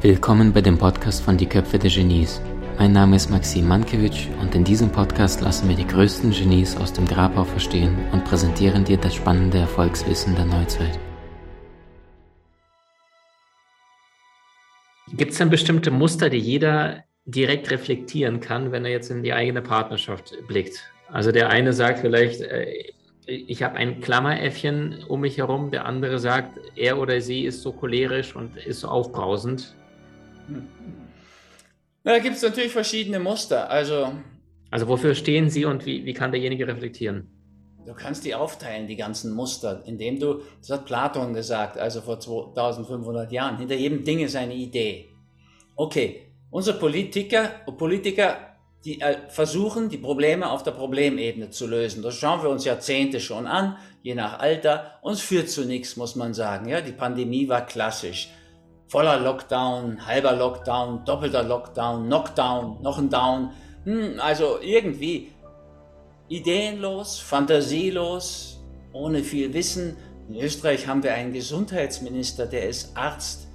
Willkommen 0.00 0.54
bei 0.54 0.62
dem 0.62 0.78
Podcast 0.78 1.22
von 1.22 1.36
Die 1.36 1.44
Köpfe 1.44 1.78
der 1.78 1.90
Genies. 1.90 2.40
Mein 2.78 2.92
Name 2.92 3.16
ist 3.16 3.28
Maxim 3.28 3.68
Mankewitsch 3.68 4.28
und 4.40 4.54
in 4.54 4.64
diesem 4.64 4.90
Podcast 4.90 5.42
lassen 5.42 5.68
wir 5.68 5.76
die 5.76 5.86
größten 5.86 6.30
Genies 6.30 6.78
aus 6.78 6.94
dem 6.94 7.06
Grabau 7.06 7.44
verstehen 7.44 7.94
und 8.12 8.24
präsentieren 8.24 8.84
dir 8.84 8.96
das 8.96 9.14
spannende 9.14 9.58
Erfolgswissen 9.58 10.34
der 10.34 10.46
Neuzeit. 10.46 10.98
Gibt 15.12 15.32
es 15.32 15.38
denn 15.38 15.50
bestimmte 15.50 15.90
Muster, 15.90 16.30
die 16.30 16.38
jeder 16.38 17.04
direkt 17.26 17.70
reflektieren 17.70 18.40
kann, 18.40 18.72
wenn 18.72 18.86
er 18.86 18.92
jetzt 18.92 19.10
in 19.10 19.22
die 19.22 19.34
eigene 19.34 19.60
Partnerschaft 19.60 20.32
blickt? 20.48 20.90
Also 21.08 21.32
der 21.32 21.50
eine 21.50 21.74
sagt 21.74 21.98
vielleicht, 21.98 22.40
äh, 22.40 22.92
ich 23.26 23.62
habe 23.62 23.76
ein 23.76 24.00
Klammeräffchen 24.00 25.04
um 25.08 25.20
mich 25.20 25.38
herum, 25.38 25.70
der 25.70 25.84
andere 25.84 26.18
sagt, 26.18 26.58
er 26.76 26.98
oder 26.98 27.20
sie 27.20 27.44
ist 27.44 27.62
so 27.62 27.72
cholerisch 27.72 28.34
und 28.34 28.56
ist 28.56 28.80
so 28.80 28.88
aufbrausend. 28.88 29.74
Na, 32.04 32.12
da 32.12 32.18
gibt 32.18 32.36
es 32.36 32.42
natürlich 32.42 32.72
verschiedene 32.72 33.20
Muster. 33.20 33.70
Also, 33.70 34.12
also 34.70 34.88
wofür 34.88 35.14
stehen 35.14 35.50
sie 35.50 35.64
und 35.64 35.86
wie, 35.86 36.04
wie 36.04 36.14
kann 36.14 36.32
derjenige 36.32 36.66
reflektieren? 36.66 37.28
Du 37.86 37.94
kannst 37.94 38.24
die 38.24 38.34
aufteilen, 38.34 38.86
die 38.86 38.96
ganzen 38.96 39.32
Muster, 39.32 39.82
indem 39.86 40.18
du, 40.18 40.42
das 40.60 40.70
hat 40.70 40.86
Platon 40.86 41.34
gesagt, 41.34 41.78
also 41.78 42.00
vor 42.00 42.20
2500 42.20 43.30
Jahren, 43.32 43.58
hinter 43.58 43.74
jedem 43.74 44.04
Ding 44.04 44.20
ist 44.20 44.36
eine 44.36 44.54
Idee. 44.54 45.08
Okay, 45.74 46.32
unsere 46.50 46.78
Politiker, 46.78 47.50
Politiker, 47.76 48.51
die 48.84 49.00
äh, 49.00 49.16
versuchen, 49.28 49.88
die 49.88 49.98
Probleme 49.98 50.50
auf 50.50 50.62
der 50.62 50.72
Problemebene 50.72 51.50
zu 51.50 51.66
lösen. 51.66 52.02
Das 52.02 52.14
schauen 52.14 52.42
wir 52.42 52.50
uns 52.50 52.64
Jahrzehnte 52.64 53.20
schon 53.20 53.46
an, 53.46 53.76
je 54.02 54.14
nach 54.14 54.40
Alter. 54.40 54.98
Uns 55.02 55.20
führt 55.20 55.50
zu 55.50 55.64
nichts, 55.64 55.96
muss 55.96 56.16
man 56.16 56.34
sagen. 56.34 56.68
Ja, 56.68 56.80
die 56.80 56.92
Pandemie 56.92 57.48
war 57.48 57.64
klassisch. 57.64 58.30
Voller 58.88 59.20
Lockdown, 59.20 60.06
halber 60.06 60.32
Lockdown, 60.32 61.04
doppelter 61.04 61.42
Lockdown, 61.42 62.06
Knockdown, 62.06 62.82
noch 62.82 62.98
ein 62.98 63.08
Down. 63.08 63.52
Hm, 63.84 64.18
also 64.18 64.58
irgendwie 64.60 65.32
ideenlos, 66.28 67.18
fantasielos, 67.18 68.60
ohne 68.92 69.22
viel 69.22 69.54
Wissen. 69.54 69.96
In 70.28 70.36
Österreich 70.36 70.86
haben 70.86 71.02
wir 71.02 71.14
einen 71.14 71.32
Gesundheitsminister, 71.32 72.46
der 72.46 72.68
ist 72.68 72.96
Arzt 72.96 73.48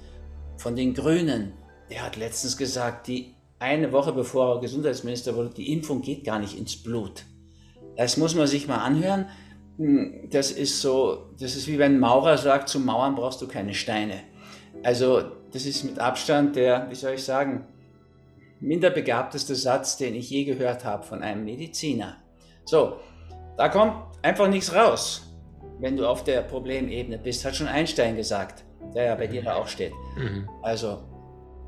von 0.56 0.74
den 0.74 0.94
Grünen. 0.94 1.52
Der 1.90 2.04
hat 2.04 2.16
letztens 2.16 2.56
gesagt, 2.56 3.06
die 3.06 3.34
eine 3.58 3.92
Woche 3.92 4.12
bevor 4.12 4.56
er 4.56 4.60
Gesundheitsminister 4.60 5.34
wurde, 5.34 5.50
die 5.50 5.72
Impfung 5.72 6.02
geht 6.02 6.24
gar 6.24 6.38
nicht 6.38 6.58
ins 6.58 6.76
Blut. 6.82 7.24
Das 7.96 8.16
muss 8.16 8.34
man 8.34 8.46
sich 8.46 8.68
mal 8.68 8.78
anhören. 8.78 9.26
Hm, 9.78 10.28
das 10.30 10.50
ist 10.50 10.80
so, 10.80 11.30
das 11.38 11.56
ist 11.56 11.66
wie 11.66 11.78
wenn 11.78 11.96
ein 11.96 12.00
Maurer 12.00 12.38
sagt, 12.38 12.68
zum 12.68 12.84
Mauern 12.84 13.14
brauchst 13.14 13.42
du 13.42 13.48
keine 13.48 13.74
Steine. 13.74 14.20
Also 14.82 15.22
das 15.52 15.66
ist 15.66 15.84
mit 15.84 15.98
Abstand 15.98 16.56
der, 16.56 16.88
wie 16.90 16.94
soll 16.94 17.14
ich 17.14 17.24
sagen, 17.24 17.66
minderbegabteste 18.60 19.54
Satz, 19.54 19.96
den 19.96 20.14
ich 20.14 20.30
je 20.30 20.44
gehört 20.44 20.84
habe 20.84 21.04
von 21.04 21.22
einem 21.22 21.44
Mediziner. 21.44 22.16
So, 22.64 22.96
da 23.56 23.68
kommt 23.68 23.94
einfach 24.22 24.48
nichts 24.48 24.74
raus, 24.74 25.28
wenn 25.78 25.96
du 25.96 26.06
auf 26.06 26.24
der 26.24 26.42
Problemebene 26.42 27.18
bist, 27.18 27.44
hat 27.44 27.56
schon 27.56 27.68
Einstein 27.68 28.16
gesagt, 28.16 28.64
der 28.94 29.04
ja 29.04 29.14
bei 29.14 29.26
dir 29.26 29.42
da 29.42 29.56
auch 29.56 29.68
steht. 29.68 29.92
Mhm. 30.16 30.48
Also. 30.62 31.07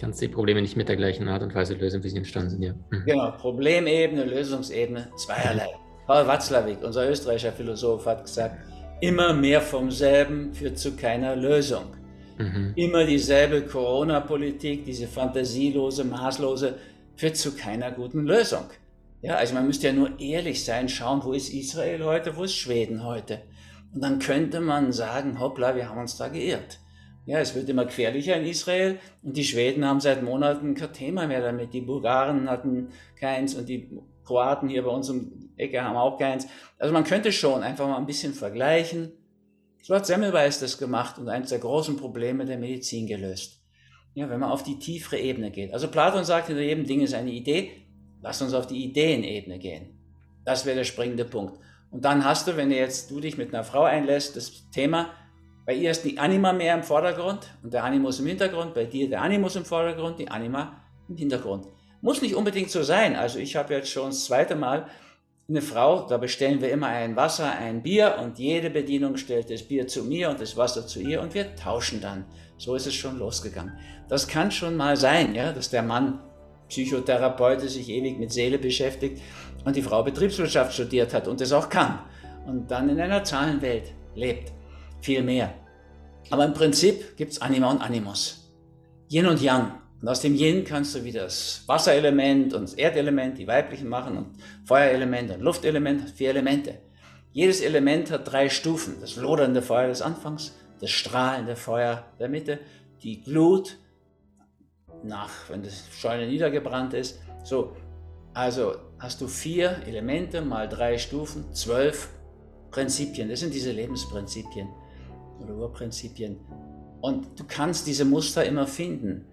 Kannst 0.01 0.23
die 0.23 0.29
Probleme 0.29 0.63
nicht 0.63 0.77
mit 0.77 0.89
der 0.89 0.97
gleichen 0.97 1.29
Art 1.29 1.43
und 1.43 1.55
Weise 1.55 1.75
lösen, 1.75 2.03
wie 2.03 2.09
sie 2.09 2.17
entstanden 2.17 2.51
sind, 2.51 2.63
ja. 2.63 2.73
Mhm. 2.91 3.05
Genau, 3.05 3.31
Problemebene, 3.33 4.25
Lösungsebene, 4.25 5.09
zweierlei. 5.17 5.69
Paul 6.07 6.27
Watzlawick, 6.27 6.83
unser 6.83 7.09
österreichischer 7.09 7.53
Philosoph, 7.53 8.07
hat 8.07 8.25
gesagt, 8.25 8.57
immer 9.01 9.35
mehr 9.35 9.61
vom 9.61 9.91
selben 9.91 10.55
führt 10.55 10.79
zu 10.79 10.97
keiner 10.97 11.37
Lösung. 11.37 11.85
Mhm. 12.39 12.73
Immer 12.77 13.05
dieselbe 13.05 13.63
Corona-Politik, 13.63 14.87
diese 14.87 15.07
fantasielose, 15.07 16.05
maßlose, 16.05 16.77
führt 17.17 17.37
zu 17.37 17.55
keiner 17.55 17.91
guten 17.93 18.25
Lösung. 18.25 18.65
Ja, 19.21 19.35
also 19.35 19.53
man 19.53 19.67
müsste 19.67 19.89
ja 19.89 19.93
nur 19.93 20.19
ehrlich 20.19 20.65
sein, 20.65 20.89
schauen, 20.89 21.23
wo 21.23 21.35
ist 21.35 21.53
Israel 21.53 22.05
heute, 22.05 22.37
wo 22.37 22.45
ist 22.45 22.57
Schweden 22.57 23.05
heute. 23.05 23.43
Und 23.93 24.03
dann 24.03 24.19
könnte 24.19 24.61
man 24.61 24.93
sagen, 24.93 25.39
hoppla, 25.39 25.77
wir 25.77 25.91
haben 25.91 26.01
uns 26.01 26.17
da 26.17 26.29
geirrt. 26.29 26.79
Ja, 27.31 27.39
es 27.39 27.55
wird 27.55 27.69
immer 27.69 27.85
gefährlicher 27.85 28.35
in 28.37 28.45
Israel 28.45 28.99
und 29.23 29.37
die 29.37 29.45
Schweden 29.45 29.85
haben 29.85 30.01
seit 30.01 30.21
Monaten 30.21 30.75
kein 30.75 30.93
Thema 30.93 31.29
mehr 31.29 31.41
damit. 31.41 31.73
Die 31.73 31.81
Bulgaren 31.81 32.51
hatten 32.51 32.89
keins 33.15 33.55
und 33.55 33.69
die 33.69 33.89
Kroaten 34.25 34.69
hier 34.69 34.83
bei 34.83 34.91
uns 34.91 35.09
um 35.11 35.31
die 35.39 35.63
Ecke 35.63 35.81
haben 35.81 35.95
auch 35.95 36.19
keins. 36.19 36.49
Also 36.77 36.93
man 36.93 37.05
könnte 37.05 37.31
schon 37.31 37.63
einfach 37.63 37.87
mal 37.87 37.99
ein 37.99 38.07
bisschen 38.07 38.35
vergleichen. 38.35 39.13
So 39.81 39.95
hat 39.95 40.07
Semmelweis 40.07 40.59
das 40.59 40.77
gemacht 40.77 41.19
und 41.21 41.29
eines 41.29 41.51
der 41.51 41.61
großen 41.61 41.97
Probleme 41.97 42.47
der 42.47 42.59
Medizin 42.59 43.07
gelöst. 43.07 43.63
Ja, 44.15 44.29
wenn 44.29 44.41
man 44.41 44.51
auf 44.51 44.65
die 44.65 44.81
tiefere 44.81 45.21
Ebene 45.21 45.53
geht. 45.53 45.73
Also 45.73 45.87
Platon 45.87 46.25
sagt, 46.25 46.49
hinter 46.49 46.63
jedem 46.63 46.85
Ding 46.85 47.01
ist 47.01 47.15
eine 47.15 47.31
Idee. 47.31 47.71
Lass 48.23 48.43
uns 48.43 48.55
auf 48.55 48.67
die 48.67 48.83
Ideenebene 48.87 49.61
gehen. 49.61 50.01
Das 50.45 50.67
wäre 50.67 50.79
der 50.79 50.85
springende 50.85 51.27
Punkt. 51.27 51.61
Und 51.93 52.05
dann 52.05 52.25
hast 52.25 52.49
du, 52.49 52.57
wenn 52.57 52.71
du 52.71 52.77
jetzt 52.77 53.09
du 53.13 53.21
dich 53.21 53.39
mit 53.39 53.55
einer 53.55 53.63
Frau 53.63 53.85
einlässt, 53.85 54.35
das 54.35 54.69
Thema, 54.73 55.11
bei 55.71 55.77
ihr 55.77 55.93
ist 55.93 56.05
die 56.05 56.19
Anima 56.19 56.53
mehr 56.53 56.75
im 56.75 56.83
Vordergrund 56.83 57.47
und 57.63 57.73
der 57.73 57.85
Animus 57.85 58.19
im 58.19 58.27
Hintergrund, 58.27 58.75
bei 58.75 58.87
dir 58.87 59.09
der 59.09 59.23
Animus 59.23 59.55
im 59.55 59.65
Vordergrund, 59.65 60.19
die 60.19 60.27
Anima 60.27 60.83
im 61.09 61.17
Hintergrund. 61.17 61.69
Muss 62.01 62.21
nicht 62.21 62.35
unbedingt 62.35 62.73
so 62.73 62.83
sein. 62.83 63.15
Also 63.15 63.39
ich 63.39 63.55
habe 63.55 63.75
jetzt 63.75 63.89
schon 63.89 64.07
das 64.07 64.25
zweite 64.25 64.57
Mal 64.57 64.89
eine 65.49 65.63
Frau, 65.63 66.09
da 66.09 66.17
bestellen 66.17 66.61
wir 66.61 66.73
immer 66.73 66.89
ein 66.89 67.15
Wasser, 67.15 67.53
ein 67.53 67.85
Bier 67.85 68.17
und 68.21 68.41
jede 68.41 68.69
Bedienung 68.69 69.17
stellt 69.17 69.49
das 69.49 69.63
Bier 69.63 69.87
zu 69.87 70.03
mir 70.03 70.29
und 70.31 70.41
das 70.41 70.57
Wasser 70.57 70.89
zu 70.89 70.99
ihr 70.99 71.23
und 71.23 71.35
wir 71.35 71.55
tauschen 71.55 72.01
dann. 72.01 72.25
So 72.59 72.75
ist 72.75 72.89
es 72.89 72.95
schon 72.95 73.21
losgegangen. 73.21 73.79
Das 74.09 74.27
kann 74.27 74.51
schon 74.51 74.77
mal 74.77 74.97
sein, 74.97 75.37
ja, 75.37 75.53
dass 75.53 75.71
der 75.71 75.85
Mann 75.85 76.19
Psychotherapeut 76.69 77.61
sich 77.61 77.89
ewig 77.89 78.19
mit 78.19 78.33
Seele 78.33 78.59
beschäftigt 78.59 79.23
und 79.65 79.77
die 79.77 79.83
Frau 79.83 80.03
Betriebswirtschaft 80.03 80.75
studiert 80.75 81.15
hat 81.15 81.29
und 81.29 81.41
das 81.41 81.53
auch 81.53 81.69
kann 81.69 82.01
und 82.45 82.73
dann 82.73 82.89
in 82.89 83.01
einer 83.01 83.23
Zahlenwelt 83.23 83.93
lebt. 84.17 84.51
Viel 85.01 85.23
mehr. 85.23 85.55
Aber 86.29 86.45
im 86.45 86.53
Prinzip 86.53 87.17
gibt 87.17 87.33
es 87.33 87.41
Anima 87.41 87.71
und 87.71 87.81
Animus. 87.81 88.53
Yin 89.09 89.27
und 89.27 89.41
Yang. 89.41 89.73
Und 90.01 90.09
aus 90.09 90.21
dem 90.21 90.35
Yin 90.35 90.65
kannst 90.65 90.95
du 90.95 91.05
wieder 91.05 91.25
das 91.25 91.65
Wasserelement 91.67 92.55
und 92.55 92.63
das 92.63 92.75
Erdelement, 92.75 93.39
die 93.39 93.47
weiblichen 93.47 93.89
machen 93.89 94.17
und 94.17 94.27
Feuerelement 94.65 95.31
und 95.31 95.41
Luftelement, 95.41 96.09
vier 96.11 96.31
Elemente. 96.31 96.79
Jedes 97.33 97.61
Element 97.61 98.11
hat 98.11 98.31
drei 98.31 98.49
Stufen. 98.49 98.97
Das 99.01 99.17
lodernde 99.17 99.63
Feuer 99.63 99.89
des 99.89 100.03
Anfangs, 100.03 100.57
das 100.81 100.91
strahlende 100.91 101.57
Feuer 101.57 102.05
der 102.19 102.29
Mitte, 102.29 102.59
die 103.03 103.21
Glut 103.21 103.77
nach, 105.03 105.31
wenn 105.49 105.63
das 105.63 105.85
Scheune 105.93 106.27
niedergebrannt 106.27 106.95
ist. 106.95 107.21
So, 107.45 107.77
also 108.33 108.75
hast 108.99 109.21
du 109.21 109.29
vier 109.29 109.83
Elemente 109.87 110.41
mal 110.41 110.69
drei 110.69 110.99
Stufen, 110.99 111.53
zwölf 111.53 112.11
Prinzipien. 112.71 113.29
Das 113.29 113.41
sind 113.41 113.53
diese 113.53 113.73
Lebensprinzipien 113.73 114.69
oder 115.43 115.55
Urprinzipien. 115.55 116.39
Und 117.01 117.39
du 117.39 117.45
kannst 117.47 117.87
diese 117.87 118.05
Muster 118.05 118.45
immer 118.45 118.67
finden 118.67 119.27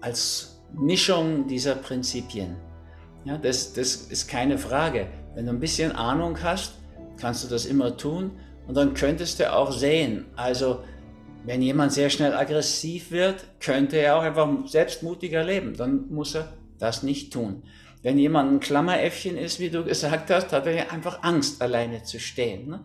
als 0.00 0.60
Mischung 0.72 1.46
dieser 1.46 1.74
Prinzipien. 1.74 2.56
Ja, 3.24 3.38
das, 3.38 3.72
das 3.72 3.96
ist 3.96 4.28
keine 4.28 4.58
Frage. 4.58 5.08
Wenn 5.34 5.46
du 5.46 5.52
ein 5.52 5.60
bisschen 5.60 5.92
Ahnung 5.92 6.42
hast, 6.42 6.74
kannst 7.18 7.44
du 7.44 7.48
das 7.48 7.66
immer 7.66 7.96
tun 7.96 8.32
und 8.66 8.76
dann 8.76 8.94
könntest 8.94 9.40
du 9.40 9.52
auch 9.52 9.72
sehen, 9.72 10.26
also 10.36 10.84
wenn 11.44 11.62
jemand 11.62 11.92
sehr 11.92 12.10
schnell 12.10 12.34
aggressiv 12.34 13.10
wird, 13.10 13.44
könnte 13.60 13.96
er 13.96 14.16
auch 14.16 14.22
einfach 14.22 14.48
selbstmutiger 14.66 15.42
leben. 15.42 15.74
Dann 15.76 16.08
muss 16.10 16.34
er 16.34 16.52
das 16.78 17.02
nicht 17.02 17.32
tun. 17.32 17.62
Wenn 18.02 18.18
jemand 18.18 18.52
ein 18.52 18.60
Klammeräffchen 18.60 19.36
ist, 19.36 19.58
wie 19.58 19.70
du 19.70 19.84
gesagt 19.84 20.30
hast, 20.30 20.52
hat 20.52 20.66
er 20.66 20.92
einfach 20.92 21.22
Angst, 21.22 21.60
alleine 21.60 22.02
zu 22.02 22.18
stehen. 22.18 22.68
Ne? 22.68 22.84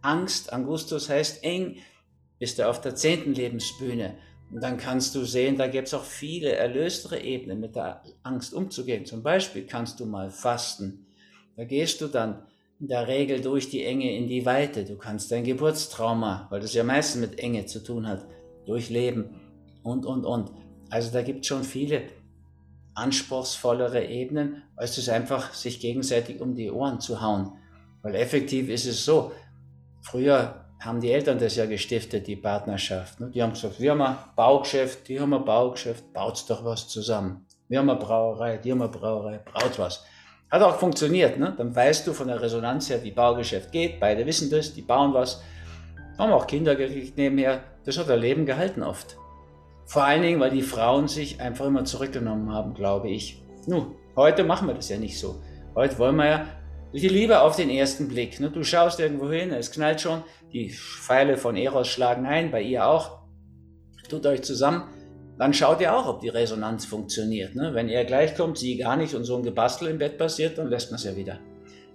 Angst, 0.00 0.52
Angustus 0.52 1.08
heißt 1.08 1.44
eng, 1.44 1.76
bist 2.38 2.58
du 2.58 2.68
auf 2.68 2.80
der 2.80 2.94
zehnten 2.94 3.34
Lebensbühne. 3.34 4.16
Und 4.50 4.62
dann 4.62 4.76
kannst 4.76 5.14
du 5.14 5.24
sehen, 5.24 5.56
da 5.56 5.66
gibt 5.66 5.88
es 5.88 5.94
auch 5.94 6.04
viele 6.04 6.52
erlöstere 6.52 7.20
Ebenen, 7.20 7.60
mit 7.60 7.74
der 7.76 8.02
Angst 8.22 8.54
umzugehen. 8.54 9.04
Zum 9.04 9.22
Beispiel 9.22 9.66
kannst 9.66 10.00
du 10.00 10.06
mal 10.06 10.30
fasten. 10.30 11.06
Da 11.56 11.64
gehst 11.64 12.00
du 12.00 12.08
dann 12.08 12.44
in 12.80 12.88
der 12.88 13.08
Regel 13.08 13.40
durch 13.40 13.70
die 13.70 13.84
Enge 13.84 14.16
in 14.16 14.28
die 14.28 14.44
Weite. 14.44 14.84
Du 14.84 14.96
kannst 14.96 15.32
dein 15.32 15.44
Geburtstrauma, 15.44 16.48
weil 16.50 16.60
das 16.60 16.74
ja 16.74 16.84
meistens 16.84 17.20
mit 17.20 17.38
Enge 17.38 17.66
zu 17.66 17.82
tun 17.82 18.06
hat, 18.06 18.26
durchleben 18.66 19.40
und, 19.82 20.04
und, 20.06 20.24
und. 20.24 20.50
Also 20.90 21.12
da 21.12 21.22
gibt 21.22 21.40
es 21.40 21.46
schon 21.46 21.64
viele 21.64 22.02
anspruchsvollere 22.94 24.06
Ebenen, 24.06 24.62
als 24.76 24.98
es 24.98 25.08
einfach 25.08 25.52
sich 25.52 25.80
gegenseitig 25.80 26.40
um 26.40 26.54
die 26.54 26.70
Ohren 26.70 27.00
zu 27.00 27.20
hauen. 27.20 27.52
Weil 28.02 28.14
effektiv 28.14 28.68
ist 28.68 28.86
es 28.86 29.04
so, 29.04 29.32
früher 30.02 30.63
haben 30.84 31.00
die 31.00 31.10
Eltern 31.10 31.38
das 31.38 31.56
ja 31.56 31.66
gestiftet, 31.66 32.26
die 32.26 32.36
Partnerschaft. 32.36 33.20
Ne? 33.20 33.30
Die 33.30 33.42
haben 33.42 33.52
gesagt, 33.52 33.80
wir 33.80 33.92
haben 33.92 34.02
ein 34.02 34.16
Baugeschäft, 34.36 35.08
die 35.08 35.18
haben 35.18 35.32
ein 35.32 35.44
Baugeschäft, 35.44 36.12
baut 36.12 36.44
doch 36.48 36.64
was 36.64 36.88
zusammen. 36.88 37.46
Wir 37.68 37.78
haben 37.78 37.88
eine 37.88 37.98
Brauerei, 37.98 38.58
die 38.58 38.70
haben 38.70 38.82
eine 38.82 38.90
Brauerei, 38.90 39.38
braut 39.38 39.78
was 39.78 40.04
Hat 40.50 40.62
auch 40.62 40.78
funktioniert. 40.78 41.38
Ne? 41.38 41.54
Dann 41.56 41.74
weißt 41.74 42.06
du 42.06 42.12
von 42.12 42.28
der 42.28 42.40
Resonanz 42.40 42.90
her, 42.90 43.02
wie 43.02 43.10
Baugeschäft 43.10 43.72
geht. 43.72 43.98
Beide 43.98 44.26
wissen 44.26 44.50
das, 44.50 44.74
die 44.74 44.82
bauen 44.82 45.14
was. 45.14 45.42
Haben 46.18 46.32
auch 46.32 46.46
Kinder 46.46 46.76
gekriegt 46.76 47.16
nebenher. 47.16 47.62
Das 47.84 47.98
hat 47.98 48.08
ihr 48.08 48.16
Leben 48.16 48.44
gehalten 48.44 48.82
oft. 48.82 49.16
Vor 49.86 50.04
allen 50.04 50.22
Dingen, 50.22 50.40
weil 50.40 50.50
die 50.50 50.62
Frauen 50.62 51.08
sich 51.08 51.40
einfach 51.40 51.66
immer 51.66 51.84
zurückgenommen 51.84 52.52
haben, 52.52 52.74
glaube 52.74 53.10
ich. 53.10 53.42
Nun, 53.66 53.94
heute 54.16 54.44
machen 54.44 54.68
wir 54.68 54.74
das 54.74 54.88
ja 54.88 54.98
nicht 54.98 55.18
so. 55.18 55.40
Heute 55.74 55.98
wollen 55.98 56.16
wir 56.16 56.26
ja 56.26 56.46
die 57.02 57.08
Liebe 57.08 57.40
auf 57.40 57.56
den 57.56 57.70
ersten 57.70 58.08
Blick. 58.08 58.38
Ne? 58.40 58.50
Du 58.50 58.62
schaust 58.62 59.00
irgendwo 59.00 59.30
hin, 59.30 59.52
es 59.52 59.70
knallt 59.70 60.00
schon, 60.00 60.22
die 60.52 60.70
Pfeile 60.70 61.36
von 61.36 61.56
Eros 61.56 61.88
schlagen 61.88 62.26
ein, 62.26 62.50
bei 62.50 62.62
ihr 62.62 62.86
auch. 62.86 63.18
Tut 64.08 64.26
euch 64.26 64.42
zusammen, 64.42 64.84
dann 65.38 65.52
schaut 65.52 65.80
ihr 65.80 65.96
auch, 65.96 66.06
ob 66.06 66.20
die 66.20 66.28
Resonanz 66.28 66.84
funktioniert. 66.84 67.54
Ne? 67.54 67.74
Wenn 67.74 67.88
er 67.88 68.04
gleich 68.04 68.36
kommt, 68.36 68.58
sie 68.58 68.76
gar 68.76 68.96
nicht 68.96 69.14
und 69.14 69.24
so 69.24 69.36
ein 69.36 69.42
Gebastel 69.42 69.88
im 69.88 69.98
Bett 69.98 70.18
passiert, 70.18 70.58
dann 70.58 70.68
lässt 70.68 70.90
man 70.90 70.96
es 70.96 71.04
ja 71.04 71.16
wieder. 71.16 71.40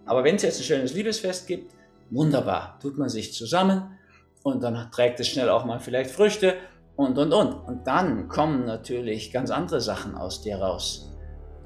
Aber 0.05 0.23
wenn 0.23 0.35
es 0.35 0.41
jetzt 0.41 0.59
ein 0.59 0.63
schönes 0.63 0.93
Liebesfest 0.93 1.47
gibt, 1.47 1.73
wunderbar, 2.09 2.77
tut 2.81 2.97
man 2.97 3.09
sich 3.09 3.33
zusammen 3.33 3.97
und 4.43 4.61
dann 4.63 4.91
trägt 4.91 5.19
es 5.19 5.27
schnell 5.27 5.49
auch 5.49 5.65
mal 5.65 5.79
vielleicht 5.79 6.11
Früchte 6.11 6.55
und 6.95 7.17
und 7.17 7.31
und. 7.31 7.53
Und 7.53 7.87
dann 7.87 8.27
kommen 8.27 8.65
natürlich 8.65 9.31
ganz 9.31 9.51
andere 9.51 9.79
Sachen 9.79 10.15
aus 10.15 10.41
dir 10.41 10.57
raus. 10.57 11.15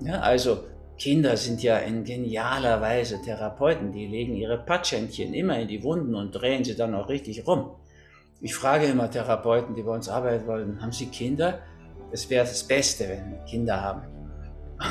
Ja, 0.01 0.19
also 0.19 0.65
Kinder 1.03 1.35
sind 1.35 1.61
ja 1.61 1.79
in 1.79 2.05
genialer 2.05 2.79
Weise 2.79 3.21
Therapeuten, 3.21 3.91
die 3.91 4.07
legen 4.07 4.35
ihre 4.35 4.57
Patschentchen 4.57 5.33
immer 5.33 5.59
in 5.59 5.67
die 5.67 5.83
Wunden 5.83 6.15
und 6.15 6.31
drehen 6.31 6.63
sie 6.63 6.77
dann 6.77 6.95
auch 6.95 7.09
richtig 7.09 7.45
rum. 7.45 7.71
Ich 8.39 8.55
frage 8.55 8.85
immer 8.85 9.11
Therapeuten, 9.11 9.75
die 9.75 9.83
bei 9.83 9.93
uns 9.93 10.07
arbeiten 10.07 10.47
wollen, 10.47 10.81
haben 10.81 10.93
sie 10.93 11.07
Kinder? 11.07 11.59
Es 12.13 12.29
wäre 12.29 12.45
das 12.45 12.65
Beste, 12.65 13.09
wenn 13.09 13.43
Kinder 13.43 13.81
haben. 13.81 14.03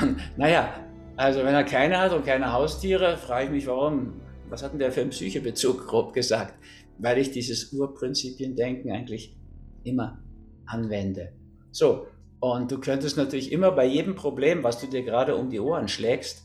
Und, 0.03 0.19
naja, 0.37 0.75
also 1.17 1.39
wenn 1.45 1.55
er 1.55 1.65
keine 1.65 1.97
hat 1.99 2.13
und 2.13 2.27
keine 2.27 2.53
Haustiere, 2.53 3.17
frage 3.17 3.47
ich 3.47 3.51
mich, 3.51 3.67
warum? 3.67 4.21
Was 4.51 4.63
hat 4.63 4.73
denn 4.73 4.81
der 4.81 4.93
für 4.93 5.01
einen 5.01 5.09
Psychebezug, 5.09 5.87
grob 5.87 6.13
gesagt? 6.13 6.53
Weil 6.99 7.17
ich 7.17 7.31
dieses 7.31 7.73
Urprinzipiendenken 7.73 8.93
eigentlich 8.93 9.35
immer 9.83 10.19
anwende. 10.67 11.33
So, 11.71 12.07
und 12.43 12.73
du 12.73 12.81
könntest 12.81 13.17
natürlich 13.17 13.53
immer 13.53 13.71
bei 13.71 13.87
jedem 13.87 14.17
Problem, 14.17 14.65
was 14.65 14.81
du 14.81 14.89
dir 14.89 15.05
gerade 15.05 15.37
um 15.37 15.49
die 15.49 15.61
Ohren 15.61 15.87
schlägst, 15.87 16.43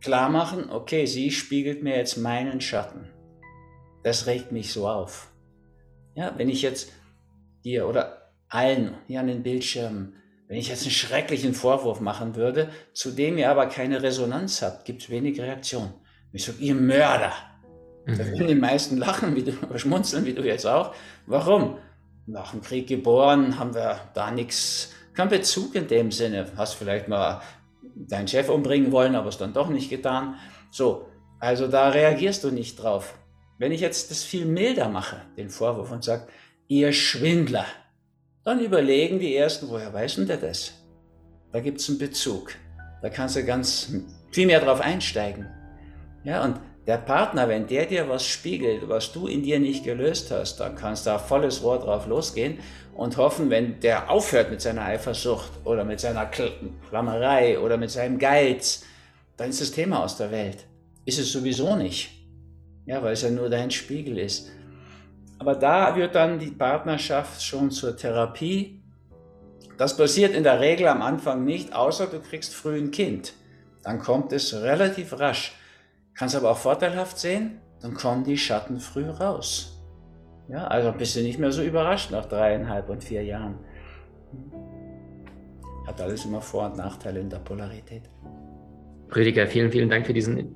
klar 0.00 0.28
machen, 0.28 0.70
okay, 0.70 1.04
sie 1.06 1.32
spiegelt 1.32 1.82
mir 1.82 1.96
jetzt 1.96 2.16
meinen 2.16 2.60
Schatten. 2.60 3.08
Das 4.04 4.28
regt 4.28 4.52
mich 4.52 4.72
so 4.72 4.88
auf. 4.88 5.32
Ja, 6.14 6.32
wenn 6.36 6.48
ich 6.48 6.62
jetzt 6.62 6.92
dir 7.64 7.88
oder 7.88 8.30
allen 8.48 8.98
hier 9.08 9.18
an 9.18 9.26
den 9.26 9.42
Bildschirmen, 9.42 10.14
wenn 10.46 10.58
ich 10.58 10.68
jetzt 10.68 10.82
einen 10.82 10.92
schrecklichen 10.92 11.54
Vorwurf 11.54 12.00
machen 12.00 12.36
würde, 12.36 12.68
zu 12.92 13.10
dem 13.10 13.36
ihr 13.36 13.50
aber 13.50 13.66
keine 13.66 14.04
Resonanz 14.04 14.62
habt, 14.62 14.84
gibt 14.84 15.02
es 15.02 15.10
wenig 15.10 15.40
Reaktion. 15.40 15.92
Ich 16.32 16.44
sage, 16.44 16.58
ihr 16.60 16.76
Mörder. 16.76 17.32
Mhm. 18.06 18.16
Da 18.16 18.26
würden 18.28 18.46
die 18.46 18.54
meisten 18.54 18.96
lachen, 18.96 19.34
wie 19.34 19.42
du, 19.42 19.54
schmunzeln, 19.76 20.24
wie 20.24 20.34
du 20.34 20.44
jetzt 20.44 20.66
auch. 20.66 20.94
Warum? 21.26 21.78
Nach 22.26 22.52
dem 22.52 22.60
Krieg 22.60 22.86
geboren, 22.86 23.58
haben 23.58 23.74
wir 23.74 23.98
da 24.14 24.30
nichts 24.30 24.92
kein 25.14 25.28
Bezug 25.28 25.74
in 25.74 25.88
dem 25.88 26.12
Sinne. 26.12 26.46
Hast 26.56 26.74
vielleicht 26.74 27.08
mal 27.08 27.42
deinen 27.94 28.28
Chef 28.28 28.48
umbringen 28.48 28.92
wollen, 28.92 29.14
aber 29.14 29.28
es 29.28 29.38
dann 29.38 29.52
doch 29.52 29.68
nicht 29.68 29.90
getan. 29.90 30.36
So, 30.70 31.08
also 31.38 31.68
da 31.68 31.88
reagierst 31.88 32.44
du 32.44 32.50
nicht 32.50 32.76
drauf. 32.76 33.14
Wenn 33.58 33.72
ich 33.72 33.80
jetzt 33.80 34.10
das 34.10 34.24
viel 34.24 34.46
milder 34.46 34.88
mache, 34.88 35.20
den 35.36 35.50
Vorwurf, 35.50 35.90
und 35.90 36.04
sage, 36.04 36.28
ihr 36.68 36.92
Schwindler, 36.92 37.66
dann 38.44 38.60
überlegen 38.60 39.18
die 39.18 39.36
Ersten, 39.36 39.68
woher 39.68 39.92
weiß 39.92 40.16
denn 40.16 40.26
der 40.26 40.38
das? 40.38 40.72
Da 41.52 41.60
gibt 41.60 41.80
es 41.80 41.88
einen 41.88 41.98
Bezug. 41.98 42.54
Da 43.02 43.10
kannst 43.10 43.36
du 43.36 43.44
ganz 43.44 43.92
viel 44.30 44.46
mehr 44.46 44.60
drauf 44.60 44.80
einsteigen. 44.80 45.46
Ja, 46.24 46.44
und 46.44 46.60
der 46.86 46.98
Partner, 46.98 47.48
wenn 47.48 47.66
der 47.66 47.86
dir 47.86 48.08
was 48.08 48.24
spiegelt, 48.24 48.88
was 48.88 49.12
du 49.12 49.26
in 49.26 49.42
dir 49.42 49.60
nicht 49.60 49.84
gelöst 49.84 50.30
hast, 50.30 50.60
dann 50.60 50.76
kannst 50.76 51.06
du 51.06 51.10
da 51.10 51.18
volles 51.18 51.62
Rohr 51.62 51.78
drauf 51.78 52.06
losgehen 52.06 52.58
und 52.94 53.16
hoffen, 53.16 53.50
wenn 53.50 53.80
der 53.80 54.10
aufhört 54.10 54.50
mit 54.50 54.60
seiner 54.60 54.82
Eifersucht 54.82 55.50
oder 55.64 55.84
mit 55.84 56.00
seiner 56.00 56.26
Klammerei 56.26 57.58
oder 57.58 57.76
mit 57.76 57.90
seinem 57.90 58.18
Geiz, 58.18 58.84
dann 59.36 59.50
ist 59.50 59.60
das 59.60 59.70
Thema 59.70 60.04
aus 60.04 60.16
der 60.16 60.30
Welt. 60.30 60.66
Ist 61.04 61.18
es 61.18 61.32
sowieso 61.32 61.76
nicht. 61.76 62.10
Ja, 62.86 63.02
weil 63.02 63.12
es 63.12 63.22
ja 63.22 63.30
nur 63.30 63.48
dein 63.48 63.70
Spiegel 63.70 64.18
ist. 64.18 64.50
Aber 65.38 65.54
da 65.54 65.96
wird 65.96 66.14
dann 66.14 66.38
die 66.38 66.50
Partnerschaft 66.50 67.42
schon 67.42 67.70
zur 67.70 67.96
Therapie. 67.96 68.82
Das 69.78 69.96
passiert 69.96 70.34
in 70.34 70.42
der 70.42 70.60
Regel 70.60 70.88
am 70.88 71.00
Anfang 71.00 71.44
nicht, 71.44 71.72
außer 71.72 72.06
du 72.06 72.20
kriegst 72.20 72.54
früh 72.54 72.76
ein 72.76 72.90
Kind. 72.90 73.32
Dann 73.82 73.98
kommt 73.98 74.32
es 74.32 74.52
relativ 74.52 75.18
rasch. 75.18 75.52
Kannst 76.14 76.36
aber 76.36 76.50
auch 76.50 76.58
vorteilhaft 76.58 77.18
sehen, 77.18 77.60
dann 77.80 77.94
kommen 77.94 78.24
die 78.24 78.36
Schatten 78.36 78.78
früh 78.78 79.08
raus. 79.08 79.80
Ja, 80.48 80.66
also 80.66 80.92
bist 80.92 81.16
du 81.16 81.20
nicht 81.20 81.38
mehr 81.38 81.52
so 81.52 81.62
überrascht 81.62 82.10
nach 82.10 82.26
dreieinhalb 82.26 82.88
und 82.88 83.04
vier 83.04 83.22
Jahren. 83.22 83.58
Hat 85.86 86.00
alles 86.00 86.24
immer 86.24 86.40
Vor- 86.40 86.66
und 86.66 86.76
Nachteile 86.76 87.20
in 87.20 87.30
der 87.30 87.38
Polarität. 87.38 88.02
Rüdiger, 89.14 89.46
vielen, 89.46 89.70
vielen 89.70 89.88
Dank 89.88 90.06
für 90.06 90.12
diesen, 90.12 90.54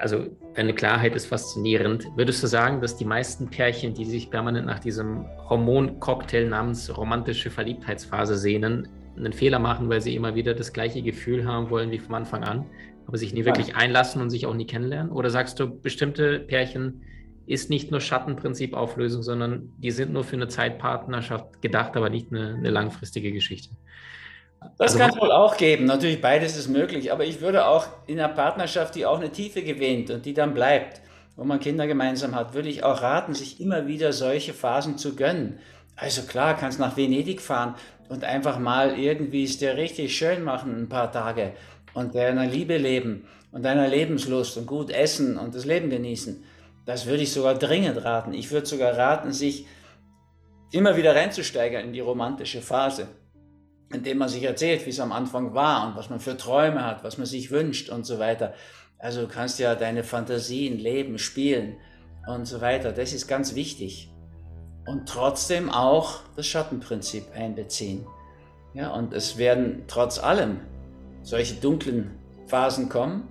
also 0.00 0.26
deine 0.54 0.74
Klarheit 0.74 1.14
ist 1.14 1.26
faszinierend. 1.26 2.06
Würdest 2.16 2.42
du 2.42 2.46
sagen, 2.46 2.80
dass 2.80 2.96
die 2.96 3.04
meisten 3.04 3.48
Pärchen, 3.48 3.94
die 3.94 4.04
sich 4.04 4.30
permanent 4.30 4.66
nach 4.66 4.78
diesem 4.78 5.26
Hormoncocktail 5.48 6.48
namens 6.48 6.96
romantische 6.96 7.50
Verliebtheitsphase 7.50 8.36
sehnen, 8.36 8.88
einen 9.16 9.32
Fehler 9.32 9.58
machen, 9.58 9.88
weil 9.88 10.00
sie 10.00 10.14
immer 10.14 10.34
wieder 10.34 10.54
das 10.54 10.72
gleiche 10.72 11.02
Gefühl 11.02 11.46
haben 11.46 11.68
wollen 11.70 11.90
wie 11.90 11.98
von 11.98 12.14
Anfang 12.14 12.44
an, 12.44 12.64
aber 13.06 13.18
sich 13.18 13.32
nie 13.34 13.44
wirklich 13.44 13.76
einlassen 13.76 14.20
und 14.20 14.30
sich 14.30 14.46
auch 14.46 14.54
nie 14.54 14.66
kennenlernen? 14.66 15.12
Oder 15.12 15.30
sagst 15.30 15.58
du, 15.60 15.68
bestimmte 15.68 16.40
Pärchen 16.40 17.02
ist 17.46 17.70
nicht 17.70 17.90
nur 17.90 18.00
Schattenprinzip-Auflösung, 18.00 19.22
sondern 19.22 19.72
die 19.78 19.90
sind 19.90 20.12
nur 20.12 20.24
für 20.24 20.36
eine 20.36 20.48
Zeitpartnerschaft 20.48 21.60
gedacht, 21.60 21.96
aber 21.96 22.08
nicht 22.08 22.28
eine, 22.30 22.54
eine 22.54 22.70
langfristige 22.70 23.32
Geschichte. 23.32 23.74
Das 24.78 24.92
also, 24.92 24.98
kann 24.98 25.10
es 25.10 25.20
wohl 25.20 25.32
auch 25.32 25.56
geben. 25.56 25.86
Natürlich, 25.86 26.20
beides 26.20 26.56
ist 26.56 26.68
möglich. 26.68 27.12
Aber 27.12 27.24
ich 27.24 27.40
würde 27.40 27.66
auch 27.66 27.86
in 28.06 28.18
einer 28.18 28.32
Partnerschaft, 28.32 28.94
die 28.94 29.06
auch 29.06 29.18
eine 29.18 29.30
Tiefe 29.30 29.62
gewinnt 29.62 30.10
und 30.10 30.24
die 30.24 30.34
dann 30.34 30.54
bleibt, 30.54 31.00
wo 31.36 31.44
man 31.44 31.60
Kinder 31.60 31.86
gemeinsam 31.86 32.34
hat, 32.34 32.54
würde 32.54 32.68
ich 32.68 32.84
auch 32.84 33.02
raten, 33.02 33.34
sich 33.34 33.60
immer 33.60 33.86
wieder 33.86 34.12
solche 34.12 34.52
Phasen 34.52 34.98
zu 34.98 35.16
gönnen. 35.16 35.58
Also 35.96 36.22
klar, 36.22 36.56
kannst 36.56 36.78
nach 36.78 36.96
Venedig 36.96 37.40
fahren 37.40 37.74
und 38.08 38.24
einfach 38.24 38.58
mal 38.58 38.98
irgendwie 38.98 39.44
es 39.44 39.58
dir 39.58 39.76
richtig 39.76 40.16
schön 40.16 40.42
machen, 40.42 40.82
ein 40.82 40.88
paar 40.88 41.10
Tage 41.10 41.52
und 41.94 42.14
deiner 42.14 42.46
Liebe 42.46 42.76
leben 42.76 43.26
und 43.50 43.64
deiner 43.64 43.88
Lebenslust 43.88 44.56
und 44.56 44.66
gut 44.66 44.90
essen 44.90 45.38
und 45.38 45.54
das 45.54 45.64
Leben 45.64 45.90
genießen. 45.90 46.42
Das 46.84 47.06
würde 47.06 47.22
ich 47.22 47.32
sogar 47.32 47.54
dringend 47.54 48.04
raten. 48.04 48.32
Ich 48.32 48.50
würde 48.50 48.66
sogar 48.66 48.96
raten, 48.96 49.32
sich 49.32 49.66
immer 50.72 50.96
wieder 50.96 51.14
reinzusteigern 51.14 51.84
in 51.84 51.92
die 51.92 52.00
romantische 52.00 52.62
Phase, 52.62 53.08
indem 53.92 54.18
man 54.18 54.28
sich 54.28 54.42
erzählt, 54.42 54.84
wie 54.86 54.90
es 54.90 55.00
am 55.00 55.12
Anfang 55.12 55.54
war 55.54 55.86
und 55.86 55.96
was 55.96 56.10
man 56.10 56.18
für 56.18 56.36
Träume 56.36 56.84
hat, 56.84 57.04
was 57.04 57.18
man 57.18 57.26
sich 57.26 57.50
wünscht 57.50 57.90
und 57.90 58.04
so 58.04 58.18
weiter. 58.18 58.54
Also 58.98 59.22
du 59.22 59.28
kannst 59.28 59.58
ja 59.58 59.74
deine 59.74 60.02
Fantasien 60.02 60.78
leben, 60.78 61.18
spielen 61.18 61.76
und 62.26 62.46
so 62.46 62.60
weiter. 62.60 62.92
Das 62.92 63.12
ist 63.12 63.28
ganz 63.28 63.54
wichtig. 63.54 64.08
Und 64.86 65.08
trotzdem 65.08 65.70
auch 65.70 66.20
das 66.36 66.46
Schattenprinzip 66.46 67.24
einbeziehen. 67.34 68.06
Ja, 68.74 68.92
und 68.94 69.12
es 69.12 69.36
werden 69.36 69.84
trotz 69.86 70.18
allem 70.18 70.60
solche 71.22 71.54
dunklen 71.54 72.10
Phasen 72.46 72.88
kommen 72.88 73.28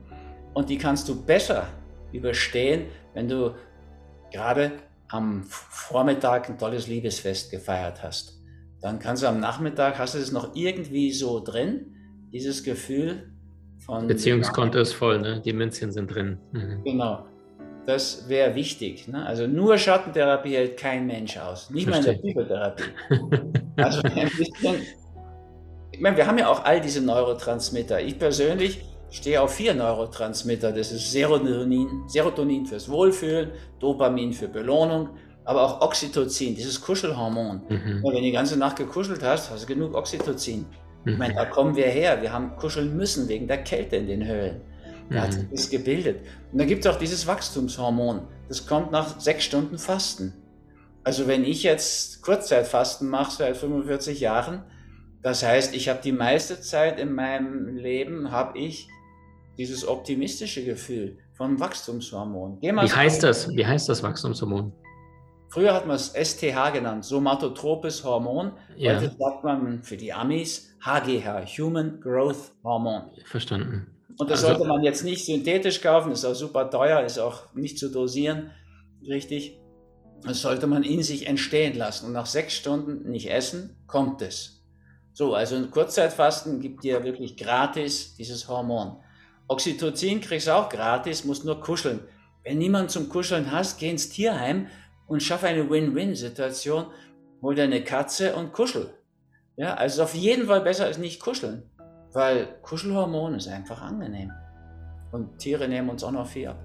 und 0.53 0.69
die 0.69 0.77
kannst 0.77 1.07
du 1.09 1.21
besser 1.21 1.67
überstehen, 2.11 2.85
wenn 3.13 3.27
du 3.27 3.55
gerade 4.31 4.71
am 5.09 5.43
Vormittag 5.43 6.49
ein 6.49 6.57
tolles 6.57 6.87
Liebesfest 6.87 7.51
gefeiert 7.51 8.01
hast, 8.01 8.39
dann 8.81 8.99
kannst 8.99 9.23
du 9.23 9.27
am 9.27 9.39
Nachmittag, 9.39 9.99
hast 9.99 10.15
du 10.15 10.19
es 10.19 10.31
noch 10.31 10.55
irgendwie 10.55 11.11
so 11.11 11.39
drin, 11.39 11.93
dieses 12.31 12.63
Gefühl 12.63 13.31
von... 13.85 14.07
Beziehungskonto 14.07 14.79
ist 14.79 14.93
voll, 14.93 15.19
ne? 15.19 15.41
die 15.43 15.53
Münzchen 15.53 15.91
sind 15.91 16.13
drin. 16.13 16.37
Mhm. 16.53 16.83
Genau. 16.83 17.25
Das 17.85 18.29
wäre 18.29 18.55
wichtig. 18.55 19.07
Ne? 19.07 19.25
Also 19.25 19.47
nur 19.47 19.77
Schattentherapie 19.77 20.55
hält 20.55 20.77
kein 20.77 21.07
Mensch 21.07 21.37
aus. 21.37 21.69
Nicht 21.71 21.89
mal 21.89 21.97
in 21.97 22.05
der 22.05 22.13
Psychotherapie. 22.13 22.83
also 23.75 24.01
ein 24.03 24.29
bisschen... 24.37 24.75
Ich 26.01 26.03
meine, 26.03 26.17
wir 26.17 26.25
haben 26.25 26.39
ja 26.39 26.47
auch 26.47 26.65
all 26.65 26.81
diese 26.81 26.99
Neurotransmitter. 26.99 28.01
Ich 28.01 28.17
persönlich 28.17 28.83
stehe 29.11 29.39
auf 29.39 29.53
vier 29.53 29.75
Neurotransmitter. 29.75 30.71
Das 30.71 30.91
ist 30.91 31.11
Serotonin, 31.11 32.05
Serotonin 32.07 32.65
fürs 32.65 32.89
Wohlfühlen, 32.89 33.51
Dopamin 33.79 34.33
für 34.33 34.47
Belohnung, 34.47 35.09
aber 35.45 35.61
auch 35.61 35.81
Oxytocin, 35.81 36.55
dieses 36.55 36.81
Kuschelhormon. 36.81 37.61
Mhm. 37.69 38.01
wenn 38.03 38.15
du 38.15 38.21
die 38.21 38.31
ganze 38.31 38.57
Nacht 38.57 38.77
gekuschelt 38.77 39.21
hast, 39.21 39.51
hast 39.51 39.61
du 39.61 39.67
genug 39.67 39.93
Oxytocin. 39.93 40.65
Mhm. 41.05 41.11
Ich 41.11 41.17
meine, 41.19 41.35
da 41.35 41.45
kommen 41.45 41.75
wir 41.75 41.85
her. 41.85 42.19
Wir 42.19 42.33
haben 42.33 42.55
kuscheln 42.55 42.97
müssen 42.97 43.27
wegen 43.29 43.47
der 43.47 43.59
Kälte 43.59 43.97
in 43.97 44.07
den 44.07 44.25
Höhlen. 44.25 44.61
Da 45.11 45.21
hat 45.21 45.33
sich 45.33 45.67
mhm. 45.67 45.69
gebildet. 45.69 46.21
Und 46.51 46.57
dann 46.57 46.67
gibt 46.67 46.83
es 46.83 46.91
auch 46.91 46.97
dieses 46.97 47.27
Wachstumshormon. 47.27 48.21
Das 48.47 48.65
kommt 48.65 48.91
nach 48.91 49.19
sechs 49.19 49.43
Stunden 49.43 49.77
Fasten. 49.77 50.33
Also 51.03 51.27
wenn 51.27 51.43
ich 51.43 51.61
jetzt 51.61 52.23
Kurzzeitfasten 52.23 53.07
mache 53.07 53.37
seit 53.37 53.55
45 53.55 54.19
Jahren, 54.19 54.63
das 55.23 55.43
heißt, 55.43 55.75
ich 55.75 55.89
habe 55.89 55.99
die 56.03 56.11
meiste 56.11 56.61
Zeit 56.61 56.99
in 56.99 57.13
meinem 57.13 57.75
Leben, 57.75 58.31
habe 58.31 58.57
ich 58.57 58.87
dieses 59.57 59.87
optimistische 59.87 60.63
Gefühl 60.63 61.17
vom 61.33 61.59
Wachstumshormon. 61.59 62.59
Wie 62.61 62.71
heißt 62.71 63.23
das? 63.23 63.49
Wie 63.49 63.65
heißt 63.65 63.87
das 63.89 64.01
Wachstumshormon? 64.01 64.73
Früher 65.49 65.73
hat 65.73 65.85
man 65.85 65.97
es 65.97 66.13
STH 66.15 66.71
genannt, 66.71 67.03
somatotropes 67.03 68.05
Hormon. 68.05 68.53
Ja. 68.77 68.95
Heute 68.95 69.13
sagt 69.19 69.43
man 69.43 69.83
für 69.83 69.97
die 69.97 70.13
Amis 70.13 70.77
HGH, 70.79 71.45
Human 71.57 71.99
Growth 71.99 72.53
Hormon. 72.63 73.11
Verstanden. 73.25 73.87
Und 74.17 74.29
das 74.29 74.43
also, 74.45 74.55
sollte 74.55 74.67
man 74.69 74.81
jetzt 74.81 75.03
nicht 75.03 75.25
synthetisch 75.25 75.81
kaufen, 75.81 76.13
ist 76.13 76.23
auch 76.23 76.35
super 76.35 76.69
teuer, 76.69 77.01
ist 77.01 77.19
auch 77.19 77.53
nicht 77.53 77.77
zu 77.77 77.89
dosieren, 77.91 78.51
richtig. 79.05 79.59
Das 80.23 80.41
sollte 80.41 80.67
man 80.67 80.83
in 80.83 81.03
sich 81.03 81.27
entstehen 81.27 81.77
lassen. 81.77 82.05
Und 82.05 82.13
nach 82.13 82.27
sechs 82.27 82.53
Stunden 82.53 83.09
nicht 83.09 83.29
essen, 83.29 83.75
kommt 83.87 84.21
es. 84.21 84.60
So, 85.13 85.33
also 85.33 85.55
ein 85.55 85.71
Kurzzeitfasten 85.71 86.59
gibt 86.59 86.83
dir 86.83 87.03
wirklich 87.03 87.35
gratis 87.35 88.15
dieses 88.15 88.47
Hormon. 88.47 88.97
Oxytocin 89.47 90.21
kriegst 90.21 90.47
du 90.47 90.55
auch 90.55 90.69
gratis, 90.69 91.25
musst 91.25 91.43
nur 91.43 91.59
kuscheln. 91.59 91.99
Wenn 92.43 92.57
niemand 92.57 92.89
zum 92.89 93.09
Kuscheln 93.09 93.51
hast, 93.51 93.79
geh 93.79 93.89
ins 93.89 94.09
Tierheim 94.09 94.67
und 95.07 95.21
schaff 95.21 95.43
eine 95.43 95.69
Win-Win-Situation. 95.69 96.85
Hol 97.41 97.55
dir 97.55 97.63
eine 97.63 97.83
Katze 97.83 98.35
und 98.35 98.53
kuschel. 98.53 98.93
Ja, 99.57 99.73
also 99.73 100.03
auf 100.03 100.15
jeden 100.15 100.47
Fall 100.47 100.61
besser 100.61 100.85
als 100.85 100.97
nicht 100.97 101.19
kuscheln, 101.19 101.63
weil 102.13 102.47
Kuschelhormon 102.61 103.35
ist 103.35 103.47
einfach 103.47 103.81
angenehm. 103.81 104.31
Und 105.11 105.37
Tiere 105.37 105.67
nehmen 105.67 105.89
uns 105.89 106.03
auch 106.03 106.11
noch 106.11 106.27
viel 106.27 106.47
ab. 106.47 106.63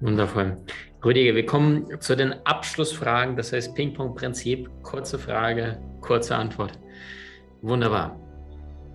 Wundervoll. 0.00 0.56
Rüdiger, 1.04 1.34
wir 1.34 1.44
kommen 1.44 2.00
zu 2.00 2.16
den 2.16 2.34
Abschlussfragen, 2.46 3.36
das 3.36 3.52
heißt 3.52 3.74
Ping-Pong-Prinzip. 3.74 4.70
Kurze 4.82 5.18
Frage, 5.18 5.82
kurze 6.00 6.36
Antwort. 6.36 6.78
Wunderbar. 7.62 8.18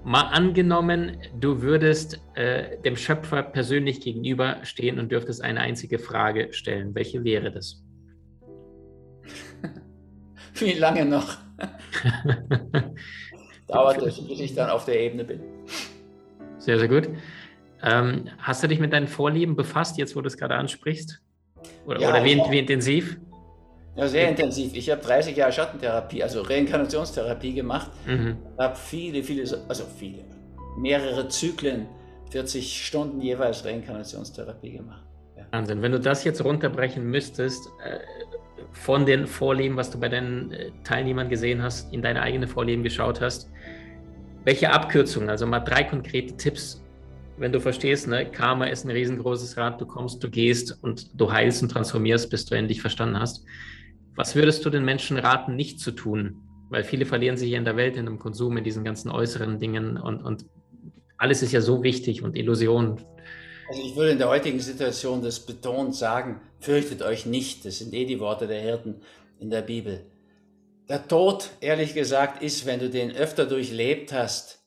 Mal 0.03 0.21
angenommen, 0.21 1.17
du 1.39 1.61
würdest 1.61 2.21
äh, 2.35 2.79
dem 2.81 2.95
Schöpfer 2.95 3.41
persönlich 3.41 4.01
gegenüberstehen 4.01 4.99
und 4.99 5.11
dürftest 5.11 5.43
eine 5.43 5.61
einzige 5.61 5.97
Frage 5.97 6.53
stellen. 6.53 6.93
Welche 6.93 7.23
wäre 7.23 7.51
das? 7.51 7.83
Wie 10.55 10.73
lange 10.73 11.05
noch? 11.05 11.37
Dauert 13.67 14.01
es, 14.03 14.27
bis 14.27 14.39
ich 14.39 14.53
dann 14.53 14.69
auf 14.69 14.85
der 14.85 14.99
Ebene 14.99 15.23
bin. 15.23 15.41
Sehr, 16.59 16.77
sehr 16.77 16.87
gut. 16.87 17.09
Ähm, 17.81 18.29
hast 18.37 18.63
du 18.63 18.67
dich 18.67 18.79
mit 18.79 18.93
deinen 18.93 19.07
Vorlieben 19.07 19.55
befasst, 19.55 19.97
jetzt 19.97 20.15
wo 20.15 20.21
du 20.21 20.27
es 20.27 20.37
gerade 20.37 20.55
ansprichst? 20.55 21.21
Oder, 21.85 21.99
ja, 21.99 22.09
oder 22.09 22.23
wie, 22.23 22.41
wie, 22.49 22.59
intensiv? 22.59 23.17
Ja, 23.95 24.07
sehr 24.07 24.29
intensiv. 24.29 24.75
Ich 24.75 24.89
habe 24.89 25.01
30 25.01 25.37
Jahre 25.37 25.51
Schattentherapie, 25.51 26.21
also 26.21 26.41
Reinkarnationstherapie 26.41 27.53
gemacht. 27.53 27.91
Mhm. 28.05 28.37
Habe 28.57 28.75
viele, 28.75 29.23
viele, 29.23 29.43
also 29.69 29.85
viele, 29.97 30.25
mehrere 30.77 31.29
Zyklen, 31.29 31.87
40 32.31 32.85
Stunden 32.85 33.21
jeweils 33.21 33.63
Reinkarnationstherapie 33.63 34.73
gemacht. 34.73 35.03
Ja. 35.37 35.45
Wahnsinn. 35.51 35.81
Wenn 35.81 35.93
du 35.93 35.99
das 35.99 36.23
jetzt 36.25 36.43
runterbrechen 36.43 37.09
müsstest, 37.09 37.67
äh, 37.85 37.99
von 38.73 39.05
den 39.05 39.25
Vorleben, 39.25 39.77
was 39.77 39.89
du 39.89 39.99
bei 39.99 40.09
deinen 40.09 40.51
äh, 40.51 40.71
Teilnehmern 40.83 41.29
gesehen 41.29 41.63
hast, 41.63 41.93
in 41.93 42.01
deine 42.01 42.21
eigene 42.21 42.47
Vorleben 42.47 42.83
geschaut 42.83 43.21
hast, 43.21 43.49
welche 44.43 44.71
Abkürzungen, 44.71 45.29
also 45.29 45.47
mal 45.47 45.61
drei 45.61 45.83
konkrete 45.83 46.35
Tipps, 46.35 46.83
wenn 47.37 47.51
du 47.51 47.59
verstehst, 47.59 48.07
ne, 48.07 48.29
Karma 48.29 48.65
ist 48.65 48.85
ein 48.85 48.91
riesengroßes 48.91 49.57
Rad, 49.57 49.81
du 49.81 49.85
kommst, 49.85 50.23
du 50.23 50.29
gehst 50.29 50.77
und 50.83 51.19
du 51.19 51.31
heilst 51.31 51.61
und 51.63 51.69
transformierst, 51.69 52.29
bis 52.29 52.45
du 52.45 52.55
endlich 52.55 52.81
verstanden 52.81 53.19
hast. 53.19 53.45
Was 54.15 54.35
würdest 54.35 54.65
du 54.65 54.69
den 54.69 54.85
Menschen 54.85 55.17
raten, 55.17 55.55
nicht 55.55 55.79
zu 55.79 55.91
tun? 55.91 56.41
Weil 56.69 56.83
viele 56.83 57.05
verlieren 57.05 57.37
sich 57.37 57.49
hier 57.49 57.57
in 57.57 57.65
der 57.65 57.75
Welt, 57.75 57.97
in 57.97 58.05
dem 58.05 58.17
Konsum, 58.17 58.57
in 58.57 58.63
diesen 58.63 58.83
ganzen 58.83 59.11
äußeren 59.11 59.59
Dingen 59.59 59.97
und, 59.97 60.23
und 60.23 60.45
alles 61.17 61.43
ist 61.43 61.51
ja 61.51 61.61
so 61.61 61.83
wichtig 61.83 62.23
und 62.23 62.35
Illusion. 62.35 63.01
Also 63.67 63.81
ich 63.81 63.95
würde 63.95 64.11
in 64.11 64.17
der 64.17 64.29
heutigen 64.29 64.59
Situation 64.59 65.21
das 65.21 65.39
betont 65.39 65.95
sagen, 65.95 66.41
fürchtet 66.59 67.01
euch 67.01 67.25
nicht. 67.25 67.65
Das 67.65 67.79
sind 67.79 67.93
eh 67.93 68.05
die 68.05 68.19
Worte 68.19 68.47
der 68.47 68.61
Hirten 68.61 69.01
in 69.39 69.49
der 69.49 69.61
Bibel. 69.61 70.05
Der 70.87 71.07
Tod, 71.07 71.49
ehrlich 71.61 71.93
gesagt, 71.93 72.43
ist, 72.43 72.65
wenn 72.65 72.79
du 72.79 72.89
den 72.89 73.11
öfter 73.11 73.45
durchlebt 73.45 74.13
hast, 74.13 74.63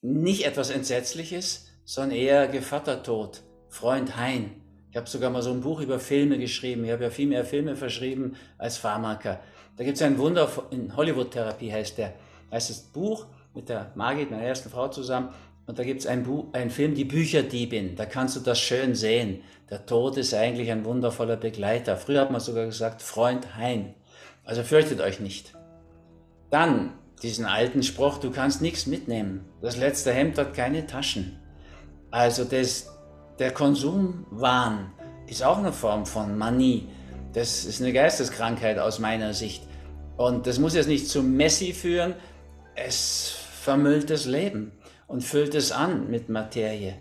nicht 0.00 0.46
etwas 0.46 0.70
Entsetzliches, 0.70 1.66
sondern 1.84 2.16
eher 2.16 2.48
Gevattertod, 2.48 3.42
Freund 3.68 4.16
Hein. 4.16 4.59
Ich 4.90 4.96
habe 4.96 5.08
sogar 5.08 5.30
mal 5.30 5.42
so 5.42 5.52
ein 5.52 5.60
Buch 5.60 5.80
über 5.80 6.00
Filme 6.00 6.38
geschrieben. 6.38 6.84
Ich 6.84 6.90
habe 6.90 7.04
ja 7.04 7.10
viel 7.10 7.28
mehr 7.28 7.44
Filme 7.44 7.76
verschrieben 7.76 8.36
als 8.58 8.76
Pharmaka. 8.76 9.38
Da 9.76 9.84
gibt 9.84 9.96
es 9.96 10.02
ein 10.02 10.18
Wunder, 10.18 10.48
in 10.70 10.96
Hollywood-Therapie 10.96 11.72
heißt 11.72 11.98
der, 11.98 12.14
heißt 12.50 12.70
das 12.70 12.80
Buch 12.80 13.26
mit 13.54 13.68
der 13.68 13.92
Margit, 13.94 14.30
meiner 14.30 14.42
ersten 14.42 14.68
Frau 14.68 14.88
zusammen. 14.88 15.28
Und 15.66 15.78
da 15.78 15.84
gibt 15.84 16.00
es 16.00 16.06
einen, 16.06 16.26
einen 16.52 16.70
Film, 16.70 16.94
Die 16.94 17.04
Bücherdiebin. 17.04 17.94
Da 17.94 18.04
kannst 18.04 18.34
du 18.34 18.40
das 18.40 18.58
schön 18.58 18.96
sehen. 18.96 19.42
Der 19.70 19.86
Tod 19.86 20.16
ist 20.16 20.34
eigentlich 20.34 20.72
ein 20.72 20.84
wundervoller 20.84 21.36
Begleiter. 21.36 21.96
Früher 21.96 22.22
hat 22.22 22.32
man 22.32 22.40
sogar 22.40 22.66
gesagt, 22.66 23.02
Freund 23.02 23.56
Hein. 23.56 23.94
Also 24.44 24.64
fürchtet 24.64 25.00
euch 25.00 25.20
nicht. 25.20 25.54
Dann 26.50 26.94
diesen 27.22 27.44
alten 27.44 27.84
Spruch, 27.84 28.18
du 28.18 28.32
kannst 28.32 28.62
nichts 28.62 28.86
mitnehmen. 28.86 29.44
Das 29.62 29.76
letzte 29.76 30.12
Hemd 30.12 30.38
hat 30.38 30.54
keine 30.54 30.86
Taschen. 30.86 31.38
Also 32.10 32.42
das, 32.42 32.88
der 33.40 33.52
Konsumwahn 33.52 34.92
ist 35.26 35.42
auch 35.42 35.58
eine 35.58 35.72
Form 35.72 36.04
von 36.04 36.36
Manie. 36.36 36.88
Das 37.32 37.64
ist 37.64 37.80
eine 37.80 37.92
Geisteskrankheit 37.92 38.78
aus 38.78 38.98
meiner 38.98 39.32
Sicht. 39.32 39.66
Und 40.18 40.46
das 40.46 40.58
muss 40.58 40.74
jetzt 40.74 40.88
nicht 40.88 41.08
zu 41.08 41.22
Messi 41.22 41.72
führen. 41.72 42.14
Es 42.74 43.34
vermüllt 43.62 44.10
das 44.10 44.26
Leben 44.26 44.72
und 45.06 45.24
füllt 45.24 45.54
es 45.54 45.72
an 45.72 46.10
mit 46.10 46.28
Materie. 46.28 46.96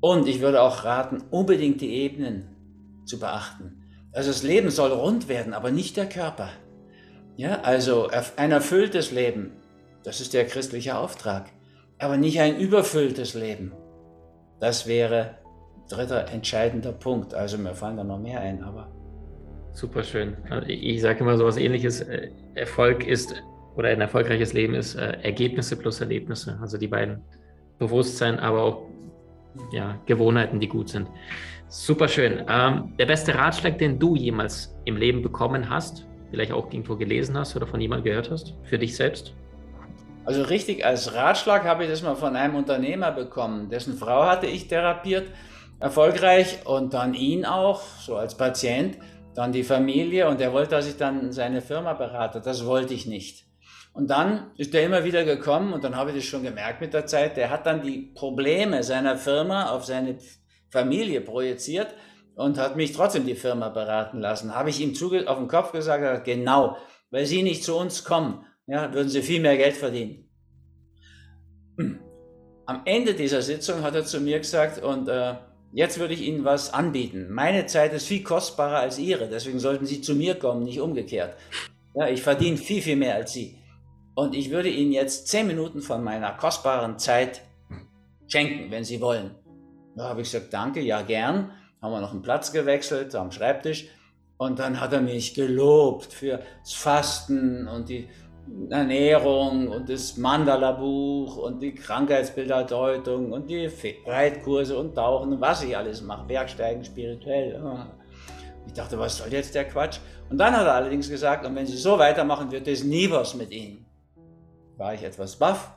Und 0.00 0.26
ich 0.26 0.40
würde 0.40 0.60
auch 0.60 0.84
raten, 0.84 1.22
unbedingt 1.30 1.80
die 1.80 1.94
Ebenen 1.94 2.56
zu 3.04 3.20
beachten. 3.20 3.84
Also 4.10 4.30
das 4.30 4.42
Leben 4.42 4.70
soll 4.70 4.90
rund 4.90 5.28
werden, 5.28 5.54
aber 5.54 5.70
nicht 5.70 5.96
der 5.96 6.08
Körper. 6.08 6.48
Ja, 7.36 7.60
also 7.60 8.10
ein 8.36 8.50
erfülltes 8.50 9.12
Leben, 9.12 9.52
das 10.02 10.20
ist 10.20 10.34
der 10.34 10.46
christliche 10.46 10.98
Auftrag, 10.98 11.48
aber 11.98 12.16
nicht 12.16 12.40
ein 12.40 12.58
überfülltes 12.58 13.34
Leben. 13.34 13.72
Das 14.62 14.86
wäre 14.86 15.38
dritter 15.88 16.28
entscheidender 16.28 16.92
Punkt. 16.92 17.34
Also 17.34 17.58
mir 17.58 17.74
fallen 17.74 17.96
da 17.96 18.04
noch 18.04 18.20
mehr 18.20 18.40
ein, 18.40 18.62
aber. 18.62 18.92
Super 19.72 20.04
schön. 20.04 20.36
Ich 20.68 21.02
sage 21.02 21.18
immer 21.18 21.36
so 21.36 21.44
was 21.44 21.56
ähnliches. 21.56 22.02
Äh, 22.02 22.30
Erfolg 22.54 23.04
ist 23.04 23.34
oder 23.74 23.88
ein 23.88 24.00
erfolgreiches 24.00 24.52
Leben 24.52 24.74
ist 24.74 24.94
äh, 24.94 25.18
Ergebnisse 25.22 25.74
plus 25.74 26.00
Erlebnisse. 26.00 26.60
Also 26.62 26.78
die 26.78 26.86
beiden 26.86 27.24
Bewusstsein, 27.80 28.38
aber 28.38 28.62
auch 28.62 28.82
ja, 29.72 29.98
Gewohnheiten, 30.06 30.60
die 30.60 30.68
gut 30.68 30.90
sind. 30.90 31.08
Super 31.66 32.06
schön. 32.06 32.44
Ähm, 32.48 32.94
der 33.00 33.06
beste 33.06 33.34
Ratschlag, 33.34 33.78
den 33.78 33.98
du 33.98 34.14
jemals 34.14 34.76
im 34.84 34.96
Leben 34.96 35.22
bekommen 35.22 35.68
hast, 35.68 36.06
vielleicht 36.30 36.52
auch 36.52 36.66
irgendwo 36.66 36.94
gelesen 36.94 37.36
hast 37.36 37.56
oder 37.56 37.66
von 37.66 37.80
jemandem 37.80 38.04
gehört 38.04 38.30
hast, 38.30 38.54
für 38.62 38.78
dich 38.78 38.94
selbst? 38.94 39.34
Also 40.24 40.42
richtig 40.42 40.84
als 40.84 41.14
Ratschlag 41.14 41.64
habe 41.64 41.82
ich 41.84 41.90
das 41.90 42.02
mal 42.02 42.14
von 42.14 42.36
einem 42.36 42.54
Unternehmer 42.54 43.10
bekommen, 43.10 43.68
dessen 43.70 43.96
Frau 43.96 44.24
hatte 44.24 44.46
ich 44.46 44.68
therapiert, 44.68 45.28
erfolgreich 45.80 46.60
und 46.64 46.94
dann 46.94 47.14
ihn 47.14 47.44
auch, 47.44 47.82
so 47.98 48.14
als 48.16 48.36
Patient, 48.36 48.98
dann 49.34 49.50
die 49.50 49.64
Familie 49.64 50.28
und 50.28 50.40
er 50.40 50.52
wollte, 50.52 50.76
dass 50.76 50.86
ich 50.86 50.96
dann 50.96 51.32
seine 51.32 51.60
Firma 51.60 51.94
berate. 51.94 52.40
Das 52.40 52.66
wollte 52.66 52.94
ich 52.94 53.06
nicht. 53.06 53.46
Und 53.94 54.10
dann 54.10 54.52
ist 54.56 54.72
er 54.74 54.84
immer 54.84 55.02
wieder 55.02 55.24
gekommen 55.24 55.72
und 55.72 55.82
dann 55.82 55.96
habe 55.96 56.10
ich 56.10 56.16
das 56.16 56.24
schon 56.24 56.44
gemerkt 56.44 56.80
mit 56.80 56.94
der 56.94 57.06
Zeit, 57.06 57.36
der 57.36 57.50
hat 57.50 57.66
dann 57.66 57.82
die 57.82 58.12
Probleme 58.14 58.84
seiner 58.84 59.16
Firma 59.16 59.70
auf 59.70 59.84
seine 59.84 60.18
Familie 60.70 61.20
projiziert 61.20 61.88
und 62.36 62.58
hat 62.58 62.76
mich 62.76 62.92
trotzdem 62.92 63.26
die 63.26 63.34
Firma 63.34 63.70
beraten 63.70 64.20
lassen. 64.20 64.54
Habe 64.54 64.70
ich 64.70 64.80
ihm 64.80 64.94
auf 65.26 65.38
den 65.38 65.48
Kopf 65.48 65.72
gesagt, 65.72 66.24
genau, 66.24 66.76
weil 67.10 67.26
Sie 67.26 67.42
nicht 67.42 67.64
zu 67.64 67.76
uns 67.76 68.04
kommen 68.04 68.46
ja, 68.66 68.92
würden 68.92 69.08
sie 69.08 69.22
viel 69.22 69.40
mehr 69.40 69.56
Geld 69.56 69.76
verdienen. 69.76 70.28
Am 72.66 72.82
Ende 72.84 73.14
dieser 73.14 73.42
Sitzung 73.42 73.82
hat 73.82 73.94
er 73.94 74.04
zu 74.04 74.20
mir 74.20 74.38
gesagt, 74.38 74.82
und 74.82 75.08
äh, 75.08 75.34
jetzt 75.72 75.98
würde 75.98 76.14
ich 76.14 76.22
Ihnen 76.22 76.44
was 76.44 76.72
anbieten. 76.72 77.30
Meine 77.30 77.66
Zeit 77.66 77.92
ist 77.92 78.06
viel 78.06 78.22
kostbarer 78.22 78.78
als 78.78 78.98
Ihre, 78.98 79.28
deswegen 79.28 79.58
sollten 79.58 79.86
Sie 79.86 80.00
zu 80.00 80.14
mir 80.14 80.36
kommen, 80.36 80.62
nicht 80.62 80.80
umgekehrt. 80.80 81.36
Ja, 81.94 82.08
ich 82.08 82.22
verdiene 82.22 82.56
viel, 82.56 82.80
viel 82.80 82.96
mehr 82.96 83.16
als 83.16 83.32
Sie. 83.32 83.58
Und 84.14 84.34
ich 84.34 84.50
würde 84.50 84.68
Ihnen 84.68 84.92
jetzt 84.92 85.28
zehn 85.28 85.46
Minuten 85.46 85.80
von 85.80 86.04
meiner 86.04 86.32
kostbaren 86.32 86.98
Zeit 86.98 87.42
schenken, 88.28 88.70
wenn 88.70 88.84
Sie 88.84 89.00
wollen. 89.00 89.34
Da 89.96 90.08
habe 90.08 90.22
ich 90.22 90.30
gesagt, 90.30 90.52
danke, 90.52 90.80
ja 90.80 91.02
gern. 91.02 91.50
Haben 91.80 91.92
wir 91.92 92.00
noch 92.00 92.12
einen 92.12 92.22
Platz 92.22 92.52
gewechselt 92.52 93.14
am 93.14 93.32
Schreibtisch. 93.32 93.88
Und 94.36 94.58
dann 94.58 94.80
hat 94.80 94.92
er 94.92 95.00
mich 95.00 95.34
gelobt 95.34 96.12
für 96.12 96.40
das 96.62 96.72
Fasten 96.72 97.68
und 97.68 97.88
die 97.88 98.08
Ernährung 98.70 99.68
und 99.68 99.88
das 99.88 100.16
Mandala-Buch 100.16 101.36
und 101.36 101.60
die 101.62 101.74
Krankheitsbilderdeutung 101.74 103.32
und 103.32 103.48
die 103.48 103.70
Reitkurse 104.06 104.76
und 104.78 104.94
Tauchen 104.94 105.32
und 105.32 105.40
was 105.40 105.62
ich 105.62 105.76
alles 105.76 106.02
mache, 106.02 106.26
Bergsteigen 106.26 106.84
spirituell. 106.84 107.62
Ich 108.66 108.72
dachte, 108.72 108.98
was 108.98 109.18
soll 109.18 109.32
jetzt 109.32 109.54
der 109.54 109.64
Quatsch? 109.66 109.98
Und 110.30 110.38
dann 110.38 110.56
hat 110.56 110.66
er 110.66 110.74
allerdings 110.74 111.08
gesagt, 111.08 111.44
und 111.44 111.54
wenn 111.54 111.66
Sie 111.66 111.76
so 111.76 111.98
weitermachen, 111.98 112.50
wird 112.50 112.66
es 112.68 112.84
nie 112.84 113.10
was 113.10 113.34
mit 113.34 113.50
Ihnen. 113.50 113.84
War 114.76 114.94
ich 114.94 115.02
etwas 115.02 115.36
baff 115.36 115.76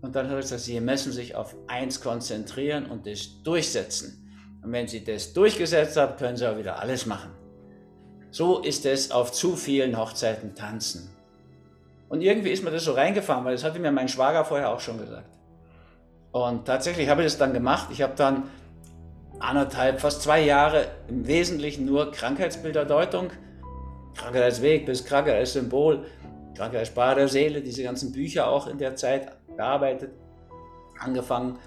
Und 0.00 0.14
dann 0.14 0.26
hat 0.26 0.32
er 0.32 0.40
gesagt, 0.40 0.62
Sie 0.62 0.80
müssen 0.80 1.12
sich 1.12 1.34
auf 1.34 1.54
eins 1.68 2.00
konzentrieren 2.00 2.86
und 2.86 3.06
das 3.06 3.42
durchsetzen. 3.42 4.26
Und 4.62 4.72
wenn 4.72 4.88
Sie 4.88 5.04
das 5.04 5.32
durchgesetzt 5.32 5.96
haben, 5.96 6.16
können 6.16 6.36
Sie 6.36 6.50
auch 6.50 6.56
wieder 6.56 6.78
alles 6.78 7.06
machen. 7.06 7.30
So 8.30 8.60
ist 8.60 8.86
es 8.86 9.10
auf 9.10 9.32
zu 9.32 9.56
vielen 9.56 9.98
Hochzeiten 9.98 10.54
tanzen. 10.54 11.10
Und 12.10 12.22
irgendwie 12.22 12.50
ist 12.50 12.64
mir 12.64 12.72
das 12.72 12.84
so 12.84 12.92
reingefahren, 12.92 13.44
weil 13.44 13.52
das 13.52 13.62
hatte 13.62 13.78
mir 13.78 13.92
mein 13.92 14.08
Schwager 14.08 14.44
vorher 14.44 14.70
auch 14.70 14.80
schon 14.80 14.98
gesagt. 14.98 15.30
Und 16.32 16.64
tatsächlich 16.64 17.08
habe 17.08 17.22
ich 17.22 17.26
das 17.26 17.38
dann 17.38 17.52
gemacht. 17.52 17.88
Ich 17.92 18.02
habe 18.02 18.14
dann 18.16 18.50
anderthalb, 19.38 20.00
fast 20.00 20.22
zwei 20.22 20.42
Jahre 20.42 20.86
im 21.06 21.24
Wesentlichen 21.28 21.86
nur 21.86 22.10
Krankheitsbilderdeutung, 22.10 23.30
Krankheit 24.16 24.42
als 24.42 24.60
Weg 24.60 24.86
bis 24.86 25.04
Krankheit 25.04 25.36
als 25.36 25.52
Symbol, 25.52 26.04
Krankheit 26.56 26.80
als 26.80 26.88
Sprache 26.88 27.14
der 27.14 27.28
Seele, 27.28 27.62
diese 27.62 27.84
ganzen 27.84 28.10
Bücher 28.10 28.48
auch 28.48 28.66
in 28.66 28.76
der 28.76 28.96
Zeit 28.96 29.28
gearbeitet, 29.56 30.10
angefangen. 30.98 31.58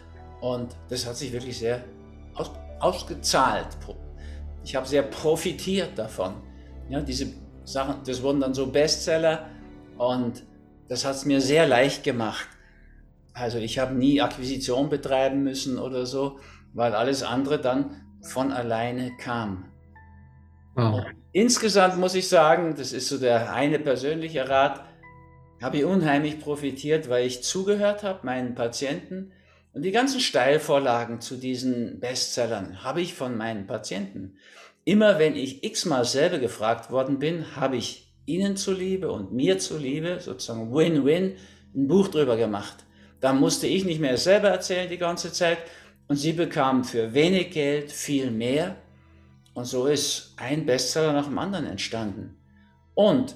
Und 0.41 0.75
das 0.89 1.07
hat 1.07 1.15
sich 1.15 1.31
wirklich 1.31 1.57
sehr 1.57 1.79
aus, 2.35 2.51
ausgezahlt. 2.81 3.67
Ich 4.65 4.75
habe 4.75 4.85
sehr 4.85 5.03
profitiert 5.03 5.97
davon. 5.97 6.33
Ja, 6.89 6.99
diese 6.99 7.27
Sachen, 7.63 8.01
das 8.05 8.21
wurden 8.21 8.41
dann 8.41 8.53
so 8.53 8.67
Bestseller 8.67 9.47
und 9.97 10.43
das 10.87 11.05
hat 11.05 11.15
es 11.15 11.25
mir 11.25 11.41
sehr 11.41 11.67
leicht 11.67 12.03
gemacht. 12.03 12.47
Also 13.33 13.57
ich 13.57 13.79
habe 13.79 13.95
nie 13.95 14.21
Akquisition 14.21 14.89
betreiben 14.89 15.43
müssen 15.43 15.79
oder 15.79 16.05
so, 16.05 16.39
weil 16.73 16.93
alles 16.93 17.23
andere 17.23 17.59
dann 17.59 18.01
von 18.21 18.51
alleine 18.51 19.11
kam. 19.17 19.65
Oh. 20.75 21.01
Insgesamt 21.31 21.97
muss 21.97 22.15
ich 22.15 22.27
sagen, 22.27 22.75
das 22.77 22.93
ist 22.93 23.07
so 23.07 23.17
der 23.17 23.53
eine 23.53 23.79
persönliche 23.79 24.47
Rat, 24.47 24.83
habe 25.61 25.77
ich 25.77 25.85
unheimlich 25.85 26.39
profitiert, 26.39 27.09
weil 27.09 27.25
ich 27.25 27.43
zugehört 27.43 28.03
habe 28.03 28.25
meinen 28.25 28.53
Patienten 28.53 29.31
und 29.73 29.81
die 29.81 29.91
ganzen 29.91 30.19
Steilvorlagen 30.19 31.21
zu 31.21 31.35
diesen 31.35 31.99
Bestsellern 31.99 32.83
habe 32.83 33.01
ich 33.01 33.13
von 33.15 33.37
meinen 33.37 33.65
Patienten. 33.65 34.37
Immer 34.85 35.17
wenn 35.17 35.35
ich 35.35 35.63
x-mal 35.63 36.05
selber 36.05 36.37
gefragt 36.37 36.91
worden 36.91 37.17
bin, 37.17 37.55
habe 37.55 37.77
ich 37.77 38.02
ihnen 38.25 38.55
zuliebe 38.55 39.11
und 39.11 39.33
mir 39.33 39.59
zuliebe, 39.59 40.19
sozusagen 40.19 40.73
Win-Win, 40.73 41.35
ein 41.75 41.87
Buch 41.87 42.07
drüber 42.07 42.37
gemacht. 42.37 42.85
Da 43.19 43.33
musste 43.33 43.67
ich 43.67 43.85
nicht 43.85 43.99
mehr 43.99 44.17
selber 44.17 44.49
erzählen 44.49 44.89
die 44.89 44.97
ganze 44.97 45.31
Zeit 45.31 45.59
und 46.07 46.17
sie 46.17 46.33
bekamen 46.33 46.83
für 46.83 47.13
wenig 47.13 47.51
Geld 47.51 47.91
viel 47.91 48.31
mehr. 48.31 48.75
Und 49.53 49.65
so 49.65 49.85
ist 49.85 50.33
ein 50.37 50.65
Bestseller 50.65 51.13
nach 51.13 51.25
dem 51.25 51.37
anderen 51.37 51.65
entstanden. 51.65 52.37
Und 52.95 53.35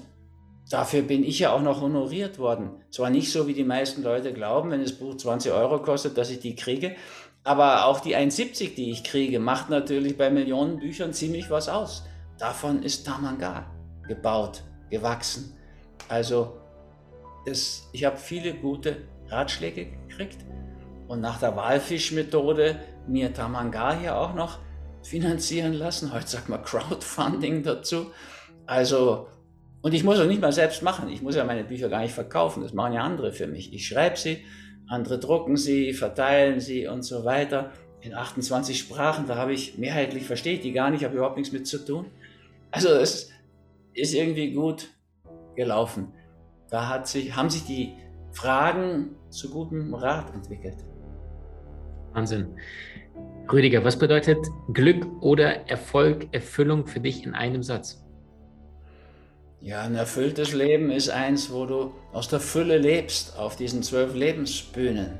dafür 0.70 1.02
bin 1.02 1.24
ich 1.24 1.38
ja 1.38 1.52
auch 1.52 1.62
noch 1.62 1.80
honoriert 1.80 2.38
worden. 2.38 2.82
Zwar 2.90 3.10
nicht 3.10 3.32
so, 3.32 3.46
wie 3.46 3.54
die 3.54 3.64
meisten 3.64 4.02
Leute 4.02 4.32
glauben, 4.32 4.70
wenn 4.70 4.82
das 4.82 4.92
Buch 4.92 5.16
20 5.16 5.52
Euro 5.52 5.80
kostet, 5.80 6.18
dass 6.18 6.30
ich 6.30 6.40
die 6.40 6.54
kriege, 6.54 6.94
aber 7.44 7.86
auch 7.86 8.00
die 8.00 8.16
1,70, 8.16 8.74
die 8.74 8.90
ich 8.90 9.04
kriege, 9.04 9.38
macht 9.38 9.70
natürlich 9.70 10.18
bei 10.18 10.28
Millionen 10.28 10.78
Büchern 10.78 11.14
ziemlich 11.14 11.50
was 11.50 11.68
aus. 11.68 12.04
Davon 12.38 12.82
ist 12.82 13.06
Tamanga 13.06 13.70
gebaut, 14.06 14.62
gewachsen. 14.90 15.56
Also 16.08 16.56
das, 17.46 17.88
ich 17.92 18.04
habe 18.04 18.16
viele 18.16 18.54
gute 18.54 18.96
Ratschläge 19.28 19.86
gekriegt 19.86 20.38
und 21.06 21.20
nach 21.20 21.38
der 21.38 21.56
Walfischmethode 21.56 22.76
mir 23.06 23.32
Tamanga 23.32 23.98
hier 23.98 24.16
auch 24.16 24.34
noch 24.34 24.58
finanzieren 25.02 25.72
lassen. 25.72 26.12
Heute 26.12 26.28
sagt 26.28 26.48
man 26.48 26.62
Crowdfunding 26.62 27.62
dazu. 27.62 28.10
Also, 28.66 29.28
und 29.80 29.94
ich 29.94 30.04
muss 30.04 30.18
auch 30.20 30.26
nicht 30.26 30.42
mal 30.42 30.52
selbst 30.52 30.82
machen. 30.82 31.08
Ich 31.08 31.22
muss 31.22 31.34
ja 31.34 31.44
meine 31.44 31.64
Bücher 31.64 31.88
gar 31.88 32.02
nicht 32.02 32.12
verkaufen. 32.12 32.62
Das 32.62 32.74
machen 32.74 32.92
ja 32.92 33.02
andere 33.02 33.32
für 33.32 33.46
mich. 33.46 33.72
Ich 33.72 33.86
schreibe 33.86 34.16
sie, 34.16 34.44
andere 34.88 35.18
drucken 35.18 35.56
sie, 35.56 35.94
verteilen 35.94 36.60
sie 36.60 36.86
und 36.86 37.02
so 37.02 37.24
weiter. 37.24 37.72
In 38.00 38.14
28 38.14 38.78
Sprachen, 38.78 39.26
da 39.26 39.36
habe 39.36 39.52
ich 39.52 39.78
mehrheitlich, 39.78 40.24
verstehe 40.24 40.54
ich 40.54 40.60
die 40.60 40.72
gar 40.72 40.90
nicht, 40.90 41.04
habe 41.04 41.16
überhaupt 41.16 41.36
nichts 41.36 41.52
mit 41.52 41.66
zu 41.66 41.84
tun. 41.84 42.06
Also 42.70 42.88
es 42.90 43.14
ist 43.14 43.32
irgendwie 43.94 44.52
gut 44.52 44.88
gelaufen. 45.56 46.12
Da 46.70 46.88
hat 46.88 47.08
sich, 47.08 47.34
haben 47.34 47.50
sich 47.50 47.64
die 47.64 47.94
Fragen 48.32 49.16
zu 49.30 49.50
gutem 49.50 49.94
Rat 49.94 50.32
entwickelt. 50.34 50.76
Wahnsinn. 52.12 52.48
Rüdiger, 53.50 53.84
was 53.84 53.98
bedeutet 53.98 54.38
Glück 54.72 55.06
oder 55.22 55.68
Erfolg, 55.68 56.28
Erfüllung 56.32 56.86
für 56.86 57.00
dich 57.00 57.24
in 57.24 57.34
einem 57.34 57.62
Satz? 57.62 58.04
Ja, 59.60 59.82
ein 59.82 59.96
erfülltes 59.96 60.52
Leben 60.52 60.90
ist 60.90 61.08
eins, 61.08 61.50
wo 61.50 61.66
du 61.66 61.92
aus 62.12 62.28
der 62.28 62.40
Fülle 62.40 62.78
lebst, 62.78 63.36
auf 63.36 63.56
diesen 63.56 63.82
zwölf 63.82 64.14
Lebensbühnen. 64.14 65.18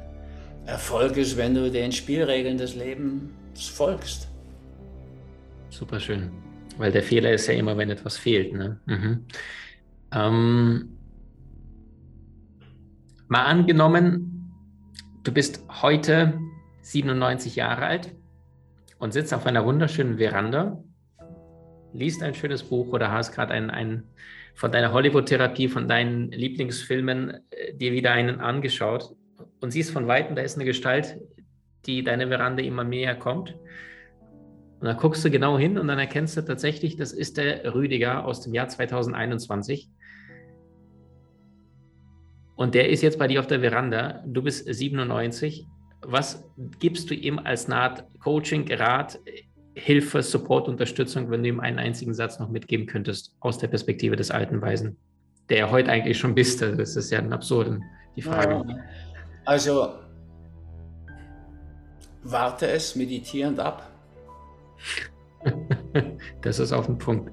Erfolg 0.66 1.16
ist, 1.16 1.36
wenn 1.36 1.54
du 1.54 1.70
den 1.70 1.90
Spielregeln 1.90 2.58
des 2.58 2.76
Lebens 2.76 3.66
folgst. 3.68 4.28
Super 5.70 5.98
schön. 5.98 6.30
Weil 6.78 6.92
der 6.92 7.02
Fehler 7.02 7.32
ist 7.32 7.46
ja 7.48 7.54
immer, 7.54 7.76
wenn 7.76 7.90
etwas 7.90 8.16
fehlt. 8.16 8.54
Ne? 8.54 8.80
Mhm. 8.86 9.24
Ähm, 10.12 10.98
mal 13.28 13.44
angenommen, 13.44 14.54
du 15.24 15.32
bist 15.32 15.64
heute 15.82 16.38
97 16.82 17.56
Jahre 17.56 17.86
alt 17.86 18.14
und 18.98 19.12
sitzt 19.12 19.34
auf 19.34 19.46
einer 19.46 19.64
wunderschönen 19.64 20.18
Veranda, 20.18 20.82
liest 21.92 22.22
ein 22.22 22.34
schönes 22.34 22.62
Buch 22.62 22.92
oder 22.92 23.12
hast 23.12 23.32
gerade 23.32 23.52
ein, 23.52 23.70
ein, 23.70 24.04
von 24.54 24.72
deiner 24.72 24.92
Hollywood-Therapie, 24.92 25.68
von 25.68 25.88
deinen 25.88 26.30
Lieblingsfilmen 26.30 27.40
äh, 27.50 27.74
dir 27.74 27.92
wieder 27.92 28.12
einen 28.12 28.40
angeschaut 28.40 29.14
und 29.60 29.70
siehst 29.70 29.90
von 29.90 30.06
Weitem, 30.06 30.36
da 30.36 30.42
ist 30.42 30.56
eine 30.56 30.64
Gestalt, 30.64 31.18
die 31.86 32.02
deine 32.02 32.28
Veranda 32.28 32.62
immer 32.62 32.84
näher 32.84 33.14
kommt. 33.14 33.54
Und 34.80 34.86
dann 34.86 34.96
guckst 34.96 35.24
du 35.24 35.30
genau 35.30 35.58
hin 35.58 35.78
und 35.78 35.88
dann 35.88 35.98
erkennst 35.98 36.36
du 36.36 36.42
tatsächlich, 36.42 36.96
das 36.96 37.12
ist 37.12 37.36
der 37.36 37.74
Rüdiger 37.74 38.24
aus 38.24 38.42
dem 38.42 38.54
Jahr 38.54 38.68
2021. 38.68 39.90
Und 42.54 42.74
der 42.74 42.88
ist 42.88 43.02
jetzt 43.02 43.18
bei 43.18 43.26
dir 43.26 43.40
auf 43.40 43.46
der 43.46 43.60
Veranda. 43.60 44.22
Du 44.26 44.42
bist 44.42 44.72
97 44.72 45.66
was 46.02 46.44
gibst 46.78 47.10
du 47.10 47.14
ihm 47.14 47.38
als 47.38 47.68
Naht 47.68 48.04
Coaching, 48.20 48.70
Rat, 48.72 49.18
Hilfe, 49.74 50.22
Support, 50.22 50.68
Unterstützung, 50.68 51.30
wenn 51.30 51.42
du 51.42 51.48
ihm 51.48 51.60
einen 51.60 51.78
einzigen 51.78 52.14
Satz 52.14 52.38
noch 52.38 52.48
mitgeben 52.48 52.86
könntest 52.86 53.34
aus 53.40 53.58
der 53.58 53.68
Perspektive 53.68 54.16
des 54.16 54.30
alten 54.30 54.60
Weisen, 54.60 54.96
der 55.48 55.58
ja 55.58 55.70
heute 55.70 55.90
eigentlich 55.90 56.18
schon 56.18 56.34
bist? 56.34 56.62
Das 56.62 56.96
ist 56.96 57.10
ja 57.10 57.18
ein 57.18 57.32
absurden, 57.32 57.82
die 58.16 58.22
Frage. 58.22 58.64
Also 59.44 59.94
warte 62.22 62.66
es 62.68 62.96
meditierend 62.96 63.60
ab. 63.60 63.90
das 66.42 66.58
ist 66.58 66.72
auf 66.72 66.86
den 66.86 66.98
Punkt. 66.98 67.30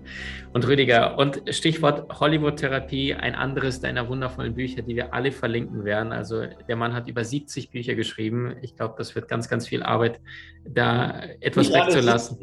Und 0.53 0.67
Rüdiger, 0.67 1.17
und 1.17 1.41
Stichwort 1.49 2.19
Hollywood-Therapie, 2.19 3.15
ein 3.15 3.35
anderes 3.35 3.81
deiner 3.81 4.07
wundervollen 4.07 4.53
Bücher, 4.53 4.81
die 4.81 4.95
wir 4.95 5.13
alle 5.13 5.31
verlinken 5.31 5.83
werden. 5.85 6.13
Also 6.13 6.43
der 6.67 6.75
Mann 6.75 6.93
hat 6.93 7.09
über 7.09 7.23
70 7.23 7.71
Bücher 7.71 7.95
geschrieben. 7.95 8.55
Ich 8.61 8.75
glaube, 8.75 8.95
das 8.97 9.15
wird 9.15 9.27
ganz, 9.27 9.49
ganz 9.49 9.67
viel 9.67 9.83
Arbeit, 9.83 10.19
da 10.67 11.23
etwas 11.41 11.69
ja, 11.69 11.85
wegzulassen. 11.85 12.37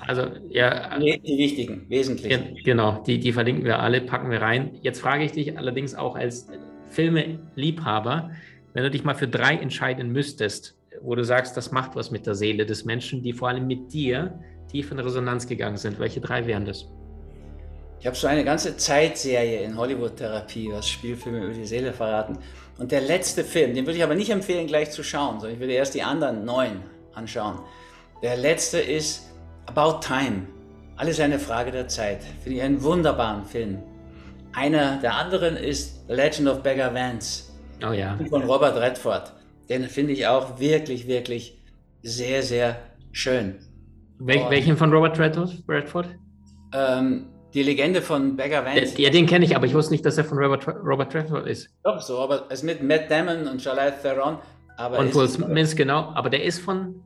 Also 0.00 0.26
ja. 0.48 0.98
Nee, 0.98 1.18
die 1.18 1.38
wichtigen, 1.38 1.88
wesentlichen. 1.88 2.56
Genau, 2.64 3.02
die, 3.06 3.18
die 3.18 3.32
verlinken 3.32 3.64
wir 3.64 3.78
alle, 3.78 4.00
packen 4.00 4.30
wir 4.30 4.42
rein. 4.42 4.78
Jetzt 4.82 5.00
frage 5.00 5.24
ich 5.24 5.32
dich 5.32 5.56
allerdings 5.56 5.94
auch 5.94 6.16
als 6.16 6.48
Filmeliebhaber, 6.90 8.30
wenn 8.72 8.82
du 8.82 8.90
dich 8.90 9.04
mal 9.04 9.14
für 9.14 9.28
drei 9.28 9.54
entscheiden 9.54 10.10
müsstest, 10.10 10.76
wo 11.02 11.14
du 11.14 11.24
sagst, 11.24 11.56
das 11.56 11.72
macht 11.72 11.96
was 11.96 12.10
mit 12.10 12.26
der 12.26 12.34
Seele 12.34 12.66
des 12.66 12.84
Menschen, 12.84 13.22
die 13.22 13.32
vor 13.32 13.48
allem 13.48 13.66
mit 13.66 13.92
dir 13.92 14.38
tief 14.70 14.90
in 14.90 14.98
Resonanz 14.98 15.46
gegangen 15.46 15.76
sind. 15.76 15.98
Welche 15.98 16.20
drei 16.20 16.46
wären 16.46 16.64
das? 16.64 16.86
Ich 18.00 18.06
habe 18.06 18.16
so 18.16 18.26
eine 18.26 18.44
ganze 18.44 18.76
Zeitserie 18.76 19.62
in 19.62 19.78
Hollywood-Therapie, 19.78 20.70
was 20.72 20.88
Spielfilme 20.88 21.44
über 21.44 21.54
die 21.54 21.64
Seele 21.64 21.92
verraten. 21.92 22.38
Und 22.76 22.92
der 22.92 23.00
letzte 23.00 23.44
Film, 23.44 23.74
den 23.74 23.86
würde 23.86 23.96
ich 23.96 24.04
aber 24.04 24.14
nicht 24.14 24.30
empfehlen, 24.30 24.66
gleich 24.66 24.90
zu 24.90 25.02
schauen, 25.02 25.40
sondern 25.40 25.54
ich 25.54 25.60
würde 25.60 25.72
erst 25.72 25.94
die 25.94 26.02
anderen 26.02 26.44
neun 26.44 26.82
anschauen. 27.14 27.60
Der 28.22 28.36
letzte 28.36 28.78
ist 28.78 29.30
About 29.66 30.00
Time. 30.00 30.46
Alles 30.96 31.18
eine 31.18 31.38
Frage 31.38 31.70
der 31.70 31.88
Zeit. 31.88 32.22
Finde 32.42 32.58
ich 32.58 32.62
einen 32.62 32.82
wunderbaren 32.82 33.44
Film. 33.44 33.82
Einer 34.52 34.98
der 34.98 35.14
anderen 35.14 35.56
ist 35.56 36.06
The 36.08 36.14
Legend 36.14 36.48
of 36.48 36.62
Beggar 36.62 36.94
Vance. 36.94 37.44
Oh 37.82 37.92
ja. 37.92 38.18
Von 38.28 38.42
Robert 38.42 38.76
Redford. 38.76 39.32
Den 39.68 39.84
finde 39.84 40.12
ich 40.12 40.26
auch 40.26 40.58
wirklich, 40.58 41.06
wirklich 41.06 41.58
sehr, 42.02 42.42
sehr 42.42 42.76
schön. 43.12 43.58
Wel 44.18 44.50
welchen 44.50 44.76
von 44.76 44.92
Robert 44.92 45.18
Redford? 45.18 46.08
Ähm, 46.72 47.26
die 47.52 47.62
Legende 47.62 48.02
von 48.02 48.36
Beggar 48.36 48.64
Vance. 48.64 49.00
Ja, 49.00 49.10
den 49.10 49.26
kenne 49.26 49.44
ich, 49.44 49.54
aber 49.54 49.66
ich 49.66 49.74
wusste 49.74 49.92
nicht, 49.92 50.04
dass 50.04 50.18
er 50.18 50.24
von 50.24 50.38
Robert, 50.38 50.66
Robert 50.68 51.14
Redford 51.14 51.46
ist. 51.46 51.68
Doch, 51.84 52.00
so, 52.00 52.18
aber 52.18 52.46
es 52.48 52.60
ist 52.60 52.64
mit 52.64 52.82
Matt 52.82 53.10
Damon 53.10 53.46
und 53.46 53.62
Charlize 53.62 53.96
Theron. 54.02 54.38
Und 54.98 55.14
Will 55.14 55.28
Smith, 55.28 55.76
genau, 55.76 56.12
aber 56.14 56.30
der 56.30 56.42
ist 56.42 56.58
von... 56.58 57.02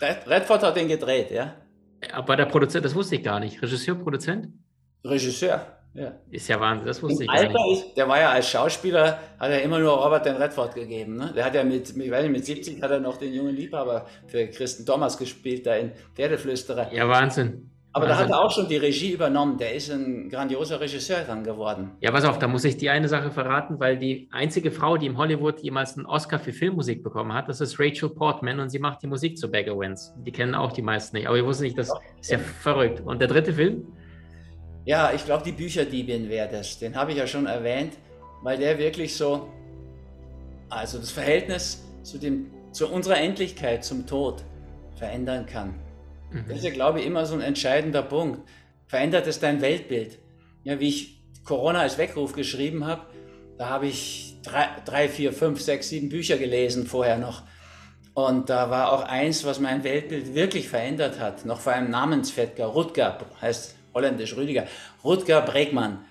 Redford 0.00 0.62
hat 0.62 0.76
den 0.76 0.88
gedreht, 0.88 1.30
ja. 1.30 1.54
Aber 2.12 2.36
der 2.36 2.44
Produzent, 2.44 2.84
das 2.84 2.94
wusste 2.94 3.16
ich 3.16 3.24
gar 3.24 3.40
nicht. 3.40 3.60
Regisseur, 3.62 3.94
Produzent? 3.96 4.48
Regisseur. 5.04 5.77
Ja. 5.94 6.12
Ist 6.30 6.48
ja 6.48 6.60
Wahnsinn, 6.60 6.86
das 6.86 7.02
wusste 7.02 7.24
Im 7.24 7.30
ich 7.30 7.30
Alter 7.30 7.52
gar 7.52 7.66
nicht. 7.68 7.86
Ist, 7.86 7.96
der 7.96 8.08
war 8.08 8.20
ja 8.20 8.30
als 8.30 8.48
Schauspieler, 8.48 9.18
hat 9.38 9.50
er 9.50 9.62
immer 9.62 9.78
nur 9.78 9.92
Robert 9.92 10.26
den 10.26 10.36
Redford 10.36 10.74
gegeben. 10.74 11.16
Ne? 11.16 11.32
Der 11.34 11.44
hat 11.44 11.54
ja 11.54 11.64
mit, 11.64 11.90
ich 11.90 12.10
weiß 12.10 12.22
nicht, 12.22 12.32
mit 12.32 12.44
70 12.44 12.82
hat 12.82 12.90
er 12.90 13.00
noch 13.00 13.16
den 13.16 13.32
jungen 13.32 13.54
Liebhaber 13.54 14.06
für 14.26 14.46
Christen 14.48 14.86
Thomas 14.86 15.18
gespielt, 15.18 15.66
da 15.66 15.74
in 15.74 15.92
Pferdeflüsterer. 16.14 16.92
Ja, 16.92 17.08
Wahnsinn. 17.08 17.70
Aber 17.92 18.06
da 18.06 18.16
hat 18.16 18.30
er 18.30 18.44
auch 18.44 18.50
schon 18.50 18.68
die 18.68 18.76
Regie 18.76 19.12
übernommen. 19.12 19.56
Der 19.56 19.74
ist 19.74 19.90
ein 19.90 20.28
grandioser 20.28 20.78
Regisseur 20.78 21.24
dann 21.26 21.42
geworden. 21.42 21.92
Ja, 22.00 22.12
pass 22.12 22.24
auf, 22.24 22.38
da 22.38 22.46
muss 22.46 22.64
ich 22.64 22.76
die 22.76 22.90
eine 22.90 23.08
Sache 23.08 23.30
verraten, 23.30 23.80
weil 23.80 23.98
die 23.98 24.28
einzige 24.30 24.70
Frau, 24.70 24.96
die 24.96 25.06
im 25.06 25.16
Hollywood 25.16 25.60
jemals 25.60 25.96
einen 25.96 26.06
Oscar 26.06 26.38
für 26.38 26.52
Filmmusik 26.52 27.02
bekommen 27.02 27.32
hat, 27.32 27.48
das 27.48 27.60
ist 27.60 27.80
Rachel 27.80 28.10
Portman 28.10 28.60
und 28.60 28.68
sie 28.68 28.78
macht 28.78 29.02
die 29.02 29.06
Musik 29.06 29.38
zu 29.38 29.50
Beggar 29.50 29.78
Wins. 29.78 30.12
Die 30.18 30.30
kennen 30.30 30.54
auch 30.54 30.72
die 30.72 30.82
meisten 30.82 31.16
nicht, 31.16 31.26
aber 31.26 31.38
ich 31.38 31.44
wusste 31.44 31.64
nicht, 31.64 31.78
das 31.78 31.90
ist 32.20 32.30
ja 32.30 32.38
verrückt. 32.38 33.00
Und 33.04 33.20
der 33.20 33.28
dritte 33.28 33.52
Film? 33.52 33.86
Ja, 34.88 35.12
ich 35.12 35.26
glaube, 35.26 35.44
die 35.44 35.52
Bücherdiebin 35.52 36.30
wäre 36.30 36.48
das. 36.48 36.78
Den 36.78 36.96
habe 36.96 37.12
ich 37.12 37.18
ja 37.18 37.26
schon 37.26 37.44
erwähnt, 37.44 37.92
weil 38.42 38.56
der 38.56 38.78
wirklich 38.78 39.14
so, 39.14 39.46
also 40.70 40.96
das 40.96 41.10
Verhältnis 41.10 41.84
zu, 42.02 42.16
dem, 42.16 42.46
zu 42.72 42.88
unserer 42.88 43.18
Endlichkeit, 43.18 43.84
zum 43.84 44.06
Tod 44.06 44.42
verändern 44.96 45.44
kann. 45.44 45.74
Mhm. 46.32 46.46
Das 46.48 46.56
ist 46.56 46.64
ja, 46.64 46.70
glaube 46.70 47.00
ich, 47.00 47.06
immer 47.06 47.26
so 47.26 47.34
ein 47.34 47.42
entscheidender 47.42 48.00
Punkt. 48.00 48.40
Verändert 48.86 49.26
es 49.26 49.38
dein 49.38 49.60
Weltbild? 49.60 50.20
Ja, 50.64 50.80
wie 50.80 50.88
ich 50.88 51.20
Corona 51.44 51.80
als 51.80 51.98
Weckruf 51.98 52.32
geschrieben 52.32 52.86
habe, 52.86 53.02
da 53.58 53.68
habe 53.68 53.88
ich 53.88 54.38
drei, 54.42 54.68
drei, 54.86 55.10
vier, 55.10 55.34
fünf, 55.34 55.60
sechs, 55.60 55.90
sieben 55.90 56.08
Bücher 56.08 56.38
gelesen 56.38 56.86
vorher 56.86 57.18
noch. 57.18 57.42
Und 58.14 58.48
da 58.48 58.70
war 58.70 58.94
auch 58.94 59.02
eins, 59.02 59.44
was 59.44 59.60
mein 59.60 59.84
Weltbild 59.84 60.34
wirklich 60.34 60.66
verändert 60.66 61.20
hat, 61.20 61.44
noch 61.44 61.60
vor 61.60 61.74
einem 61.74 61.90
Namensvetter, 61.90 62.64
Rutger, 62.64 63.18
heißt 63.42 63.77
holländisch 63.98 64.36
Rüdiger, 64.36 64.64
Rutger 65.04 65.42
Bregmann, 65.42 66.04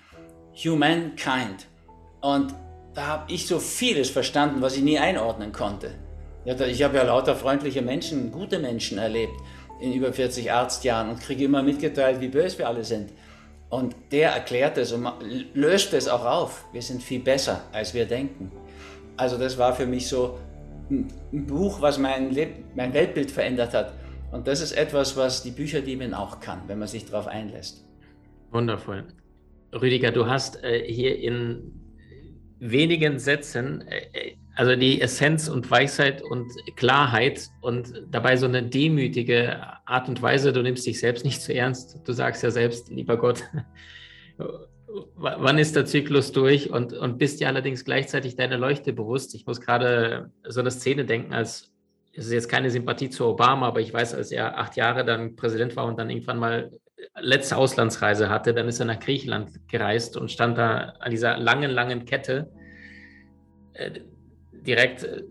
Humankind. 0.54 1.66
Und 2.20 2.54
da 2.94 3.06
habe 3.06 3.32
ich 3.32 3.46
so 3.46 3.58
vieles 3.58 4.10
verstanden, 4.10 4.60
was 4.60 4.76
ich 4.76 4.82
nie 4.82 4.98
einordnen 4.98 5.52
konnte. 5.52 5.94
Ich 6.44 6.82
habe 6.82 6.96
ja 6.96 7.02
lauter 7.02 7.34
freundliche 7.36 7.82
Menschen, 7.82 8.32
gute 8.32 8.58
Menschen 8.58 8.98
erlebt 8.98 9.34
in 9.80 9.92
über 9.92 10.12
40 10.12 10.50
Arztjahren 10.50 11.10
und 11.10 11.20
kriege 11.20 11.44
immer 11.44 11.62
mitgeteilt, 11.62 12.20
wie 12.20 12.28
böse 12.28 12.58
wir 12.58 12.68
alle 12.68 12.84
sind. 12.84 13.12
Und 13.70 13.94
der 14.12 14.30
erklärt 14.30 14.78
es 14.78 14.92
und 14.92 15.06
löst 15.54 15.92
es 15.92 16.08
auch 16.08 16.24
auf. 16.24 16.64
Wir 16.72 16.82
sind 16.82 17.02
viel 17.02 17.20
besser, 17.20 17.64
als 17.72 17.92
wir 17.94 18.06
denken. 18.06 18.50
Also 19.16 19.36
das 19.36 19.58
war 19.58 19.74
für 19.74 19.86
mich 19.86 20.08
so 20.08 20.38
ein 20.90 21.08
Buch, 21.46 21.80
was 21.80 21.98
mein, 21.98 22.30
Leb 22.30 22.64
mein 22.74 22.94
Weltbild 22.94 23.30
verändert 23.30 23.74
hat. 23.74 23.92
Und 24.30 24.46
das 24.46 24.60
ist 24.60 24.72
etwas, 24.72 25.16
was 25.16 25.42
die 25.42 25.50
Bücherdiebin 25.50 26.14
auch 26.14 26.40
kann, 26.40 26.62
wenn 26.66 26.78
man 26.78 26.88
sich 26.88 27.06
darauf 27.06 27.26
einlässt. 27.26 27.84
Wundervoll. 28.50 29.04
Rüdiger, 29.72 30.10
du 30.10 30.26
hast 30.26 30.62
äh, 30.64 30.84
hier 30.86 31.18
in 31.18 31.72
wenigen 32.58 33.18
Sätzen 33.18 33.86
äh, 33.88 34.06
äh 34.12 34.36
also 34.58 34.74
die 34.74 35.00
Essenz 35.00 35.48
und 35.48 35.70
Weisheit 35.70 36.20
und 36.20 36.50
Klarheit 36.74 37.48
und 37.60 38.02
dabei 38.10 38.36
so 38.36 38.46
eine 38.46 38.64
demütige 38.64 39.56
Art 39.86 40.08
und 40.08 40.20
Weise, 40.20 40.52
du 40.52 40.62
nimmst 40.62 40.84
dich 40.84 40.98
selbst 40.98 41.24
nicht 41.24 41.40
zu 41.40 41.54
ernst. 41.54 42.00
Du 42.04 42.12
sagst 42.12 42.42
ja 42.42 42.50
selbst, 42.50 42.88
lieber 42.88 43.16
Gott, 43.16 43.44
wann 45.14 45.58
ist 45.58 45.76
der 45.76 45.84
Zyklus 45.84 46.32
durch 46.32 46.70
und, 46.70 46.92
und 46.92 47.18
bist 47.18 47.38
dir 47.38 47.46
allerdings 47.46 47.84
gleichzeitig 47.84 48.34
deine 48.34 48.56
Leuchte 48.56 48.92
bewusst. 48.92 49.36
Ich 49.36 49.46
muss 49.46 49.60
gerade 49.60 50.32
so 50.48 50.58
eine 50.58 50.72
Szene 50.72 51.04
denken, 51.04 51.32
als 51.32 51.70
es 52.18 52.26
ist 52.26 52.32
jetzt 52.32 52.48
keine 52.48 52.70
Sympathie 52.70 53.10
zu 53.10 53.26
Obama, 53.26 53.68
aber 53.68 53.80
ich 53.80 53.92
weiß, 53.92 54.14
als 54.14 54.32
er 54.32 54.58
acht 54.58 54.76
Jahre 54.76 55.04
dann 55.04 55.36
Präsident 55.36 55.76
war 55.76 55.86
und 55.86 55.98
dann 55.98 56.10
irgendwann 56.10 56.38
mal 56.38 56.72
letzte 57.20 57.56
Auslandsreise 57.56 58.28
hatte, 58.28 58.52
dann 58.52 58.66
ist 58.66 58.80
er 58.80 58.86
nach 58.86 58.98
Griechenland 58.98 59.50
gereist 59.68 60.16
und 60.16 60.30
stand 60.30 60.58
da 60.58 60.94
an 60.98 61.12
dieser 61.12 61.38
langen, 61.38 61.70
langen 61.70 62.04
Kette 62.04 62.50
äh, 63.74 64.00
direkt 64.52 65.04
äh, 65.04 65.22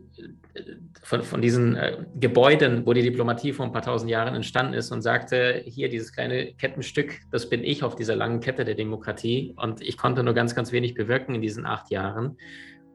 von, 1.03 1.23
von 1.23 1.41
diesen 1.41 1.75
äh, 1.75 1.97
Gebäuden, 2.15 2.85
wo 2.85 2.93
die 2.93 3.01
Diplomatie 3.01 3.51
vor 3.51 3.65
ein 3.65 3.73
paar 3.73 3.81
tausend 3.81 4.09
Jahren 4.09 4.33
entstanden 4.33 4.73
ist 4.73 4.91
und 4.91 5.01
sagte, 5.01 5.61
hier 5.65 5.89
dieses 5.89 6.13
kleine 6.13 6.53
Kettenstück, 6.53 7.19
das 7.31 7.49
bin 7.49 7.63
ich 7.65 7.83
auf 7.83 7.95
dieser 7.95 8.15
langen 8.15 8.39
Kette 8.39 8.63
der 8.63 8.75
Demokratie 8.75 9.53
und 9.57 9.81
ich 9.81 9.97
konnte 9.97 10.23
nur 10.23 10.33
ganz, 10.33 10.55
ganz 10.55 10.71
wenig 10.71 10.93
bewirken 10.93 11.35
in 11.35 11.41
diesen 11.41 11.65
acht 11.65 11.91
Jahren. 11.91 12.37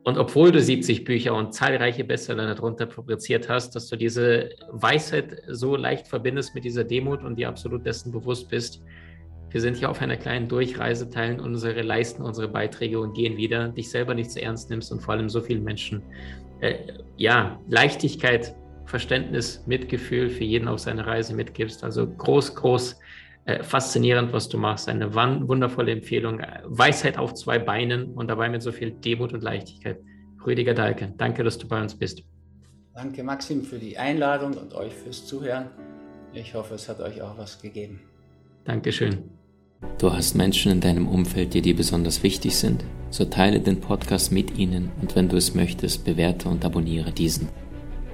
Und 0.04 0.18
obwohl 0.18 0.50
du 0.50 0.60
70 0.60 1.04
Bücher 1.04 1.34
und 1.34 1.54
zahlreiche 1.54 2.02
Bestseller 2.02 2.52
darunter 2.54 2.86
publiziert 2.86 3.48
hast, 3.48 3.76
dass 3.76 3.88
du 3.88 3.96
diese 3.96 4.50
Weisheit 4.70 5.42
so 5.48 5.76
leicht 5.76 6.08
verbindest 6.08 6.54
mit 6.54 6.64
dieser 6.64 6.82
Demut 6.82 7.22
und 7.22 7.36
dir 7.36 7.48
absolut 7.48 7.86
dessen 7.86 8.10
bewusst 8.10 8.48
bist, 8.48 8.82
wir 9.50 9.60
sind 9.60 9.76
hier 9.76 9.90
auf 9.90 10.00
einer 10.00 10.16
kleinen 10.16 10.48
Durchreise, 10.48 11.10
teilen 11.10 11.38
unsere 11.38 11.82
Leisten, 11.82 12.22
unsere 12.22 12.48
Beiträge 12.48 12.98
und 12.98 13.12
gehen 13.12 13.36
wieder, 13.36 13.68
dich 13.68 13.90
selber 13.90 14.14
nicht 14.14 14.30
zu 14.30 14.40
ernst 14.40 14.70
nimmst 14.70 14.90
und 14.90 15.00
vor 15.00 15.14
allem 15.14 15.28
so 15.28 15.42
vielen 15.42 15.62
Menschen, 15.62 16.02
äh, 16.60 16.76
ja, 17.18 17.60
Leichtigkeit, 17.68 18.54
Verständnis, 18.86 19.62
Mitgefühl 19.66 20.30
für 20.30 20.44
jeden 20.44 20.68
auf 20.68 20.80
seiner 20.80 21.06
Reise 21.06 21.34
mitgibst. 21.34 21.84
Also 21.84 22.08
groß, 22.08 22.54
groß, 22.54 22.98
äh, 23.44 23.62
faszinierend, 23.62 24.33
was 24.33 24.48
du 24.48 24.59
machst. 24.59 24.88
Eine 24.88 25.14
wundervolle 25.14 25.92
Empfehlung. 25.92 26.40
Weisheit 26.64 27.18
auf 27.18 27.35
zwei 27.35 27.59
Beinen 27.59 28.12
und 28.14 28.28
dabei 28.28 28.48
mit 28.48 28.62
so 28.62 28.72
viel 28.72 28.92
Demut 28.92 29.33
und 29.33 29.42
Leichtigkeit. 29.42 29.98
Rüdiger 30.46 30.74
Dahlke, 30.74 31.12
danke, 31.16 31.44
dass 31.44 31.59
du 31.59 31.66
bei 31.68 31.81
uns 31.81 31.94
bist. 31.94 32.22
Danke, 32.94 33.22
Maxim, 33.22 33.62
für 33.62 33.78
die 33.78 33.96
Einladung 33.96 34.55
und 34.55 34.74
euch 34.74 34.92
fürs 34.92 35.26
Zuhören. 35.26 35.70
Ich 36.35 36.55
hoffe, 36.55 36.74
es 36.74 36.88
hat 36.88 37.00
euch 37.00 37.22
auch 37.22 37.38
was 37.38 37.61
gegeben. 37.61 38.00
Dankeschön. 38.64 39.31
Du 39.98 40.12
hast 40.12 40.35
Menschen 40.35 40.72
in 40.72 40.81
deinem 40.81 41.09
Umfeld, 41.09 41.55
die 41.55 41.62
dir 41.62 41.74
besonders 41.74 42.22
wichtig 42.22 42.57
sind? 42.57 42.85
So 43.11 43.24
teile 43.24 43.61
den 43.61 43.81
Podcast 43.81 44.33
mit 44.33 44.57
ihnen 44.57 44.90
und 45.00 45.16
wenn 45.16 45.28
du 45.28 45.37
es 45.37 45.55
möchtest, 45.55 46.05
bewerte 46.05 46.48
und 46.48 46.64
abonniere 46.64 47.12
diesen. 47.12 47.48